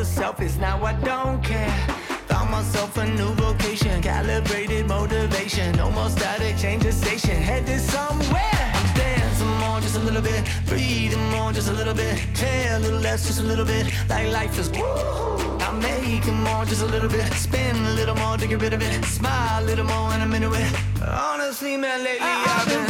the 0.00 0.06
selfies. 0.06 0.58
Now 0.58 0.82
I 0.82 0.94
don't 0.94 1.42
care. 1.44 1.76
Found 2.28 2.50
myself 2.50 2.96
a 2.96 3.04
new 3.18 3.32
vocation, 3.34 4.00
calibrated 4.00 4.86
motivation. 4.86 5.76
No 5.76 5.90
more 5.90 6.08
static, 6.08 6.56
change 6.56 6.84
the 6.84 6.92
station, 6.92 7.36
headed 7.36 7.80
somewhere. 7.80 8.64
I'm 8.78 8.88
dancing 8.94 9.54
more, 9.62 9.78
just 9.80 9.96
a 9.96 10.04
little 10.08 10.22
bit, 10.22 10.42
breathing 10.66 11.26
more, 11.30 11.52
just 11.52 11.68
a 11.68 11.72
little 11.72 11.92
bit, 11.92 12.16
care 12.34 12.76
a 12.76 12.78
little 12.78 13.00
less, 13.00 13.26
just 13.26 13.40
a 13.40 13.42
little 13.42 13.66
bit. 13.66 13.92
Like 14.08 14.32
life 14.32 14.58
is 14.58 14.70
woo. 14.70 15.58
I'm 15.66 15.78
making 15.80 16.38
more, 16.46 16.64
just 16.64 16.82
a 16.82 16.86
little 16.86 17.10
bit, 17.10 17.30
spin 17.34 17.76
a 17.76 17.94
little 18.00 18.16
more 18.16 18.38
to 18.38 18.46
get 18.46 18.62
rid 18.62 18.72
of 18.72 18.80
it, 18.80 19.04
smile 19.04 19.62
a 19.62 19.66
little 19.66 19.84
more, 19.84 20.12
and 20.14 20.22
I'm 20.22 20.32
into 20.32 20.50
it. 20.54 20.72
Honestly, 21.02 21.76
man, 21.76 22.02
lately 22.02 22.26
I've 22.26 22.66
been 22.66 22.89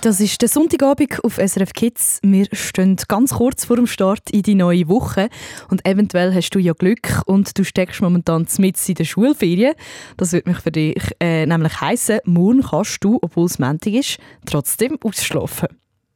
Das 0.00 0.20
ist 0.20 0.40
der 0.40 0.48
Sonntagabend 0.48 1.24
auf 1.24 1.38
SRF 1.38 1.72
Kids. 1.72 2.20
Wir 2.22 2.46
stehen 2.52 2.96
ganz 3.08 3.34
kurz 3.34 3.64
vor 3.64 3.74
dem 3.74 3.88
Start 3.88 4.30
in 4.30 4.42
die 4.42 4.54
neue 4.54 4.86
Woche 4.86 5.28
und 5.70 5.84
eventuell 5.84 6.32
hast 6.32 6.50
du 6.50 6.60
ja 6.60 6.72
Glück 6.72 7.22
und 7.26 7.58
du 7.58 7.64
steckst 7.64 8.00
momentan 8.00 8.46
mit 8.58 8.88
in 8.88 8.94
der 8.94 9.04
Schulferien. 9.04 9.74
Das 10.16 10.32
wird 10.32 10.46
mich 10.46 10.58
für 10.58 10.70
dich 10.70 11.02
äh, 11.18 11.46
nämlich 11.46 11.80
heißen, 11.80 12.20
morgen 12.24 12.62
kannst 12.62 13.02
du, 13.02 13.18
obwohl 13.22 13.46
es 13.46 13.58
Montag 13.58 13.92
ist, 13.92 14.18
trotzdem 14.46 14.98
ausschlafen. 15.02 15.68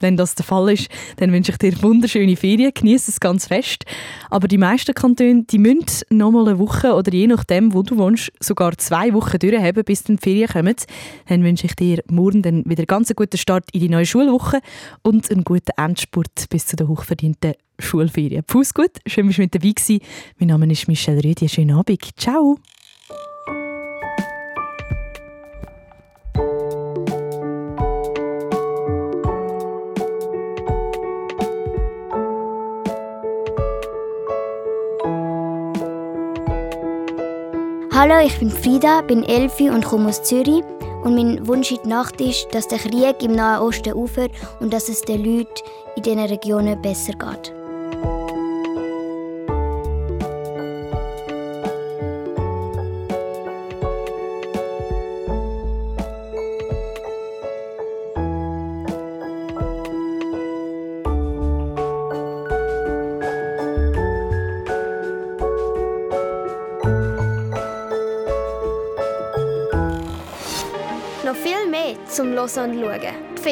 Wenn 0.03 0.17
das 0.17 0.35
der 0.35 0.45
Fall 0.45 0.73
ist, 0.73 0.89
dann 1.17 1.33
wünsche 1.33 1.53
ich 1.53 1.59
dir 1.59 1.81
wunderschöne 1.83 2.37
Ferien, 2.37 2.73
genieße 2.75 3.11
es 3.11 3.21
ganz 3.21 3.47
fest. 3.47 3.85
Aber 4.31 4.49
die 4.49 4.59
meisten 4.59 4.95
Kantone, 4.95 5.45
die 5.45 5.59
müssen 5.59 6.05
noch 6.11 6.31
mal 6.31 6.49
eine 6.49 6.59
Woche 6.59 6.95
oder 6.95 7.13
je 7.13 7.27
nachdem, 7.27 7.73
wo 7.73 7.83
du 7.83 7.97
wohnst, 7.97 8.33
sogar 8.41 8.77
zwei 8.79 9.13
Wochen 9.15 9.39
durchhaben, 9.39 9.85
bis 9.85 10.05
die 10.05 10.17
Ferien 10.17 10.49
kommen. 10.49 10.77
Dann 11.29 11.45
wünsche 11.45 11.67
ich 11.67 11.75
dir 11.75 12.03
morgen 12.11 12.43
dann 12.43 12.65
wieder 12.67 12.85
ganz 12.85 13.11
einen 13.11 13.17
guten 13.17 13.39
Start 13.39 13.65
in 13.73 13.81
die 13.81 13.89
neue 13.89 14.07
Schulwoche 14.07 14.61
und 15.03 15.31
einen 15.31 15.45
guten 15.45 15.73
Endspurt 15.77 16.49
bis 16.51 16.67
zu 16.67 16.77
den 16.77 16.89
hochverdienten 16.89 17.55
Schulferien. 17.79 18.45
Fuß 18.47 18.75
gut, 18.75 18.91
schön, 19.07 19.27
dass 19.27 19.37
du 19.37 19.43
mit 19.43 19.55
dabei 19.55 19.71
gewesen. 19.71 20.01
Mein 20.39 20.49
Name 20.49 20.71
ist 20.71 20.89
Michelle 20.89 21.23
Rüdi. 21.23 21.49
Schönen 21.49 21.77
Abend. 21.77 22.01
Ciao. 22.17 22.59
Hallo, 38.03 38.19
ich 38.27 38.37
bin 38.41 38.51
Frida, 38.51 39.01
bin 39.03 39.23
Elfi 39.23 39.71
und 39.71 39.85
komme 39.85 40.09
aus 40.09 40.25
Zürich. 40.25 40.65
Und 41.05 41.15
mein 41.15 41.47
Wunsch 41.47 41.71
in 41.71 41.79
die 41.85 41.89
Nacht 41.89 42.21
ist, 42.21 42.53
dass 42.53 42.67
der 42.67 42.79
Krieg 42.79 43.23
im 43.23 43.31
Nahen 43.31 43.63
Osten 43.63 43.93
aufhört 43.93 44.33
und 44.59 44.73
dass 44.73 44.89
es 44.89 45.03
den 45.03 45.25
Leuten 45.25 45.63
in 45.95 46.03
diesen 46.03 46.19
Regionen 46.19 46.83
besser 46.83 47.13
geht. 47.13 47.62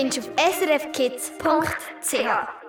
Findest 0.01 0.17
du 0.17 0.23
auf 0.23 0.31
srfkids.ch. 0.59 2.60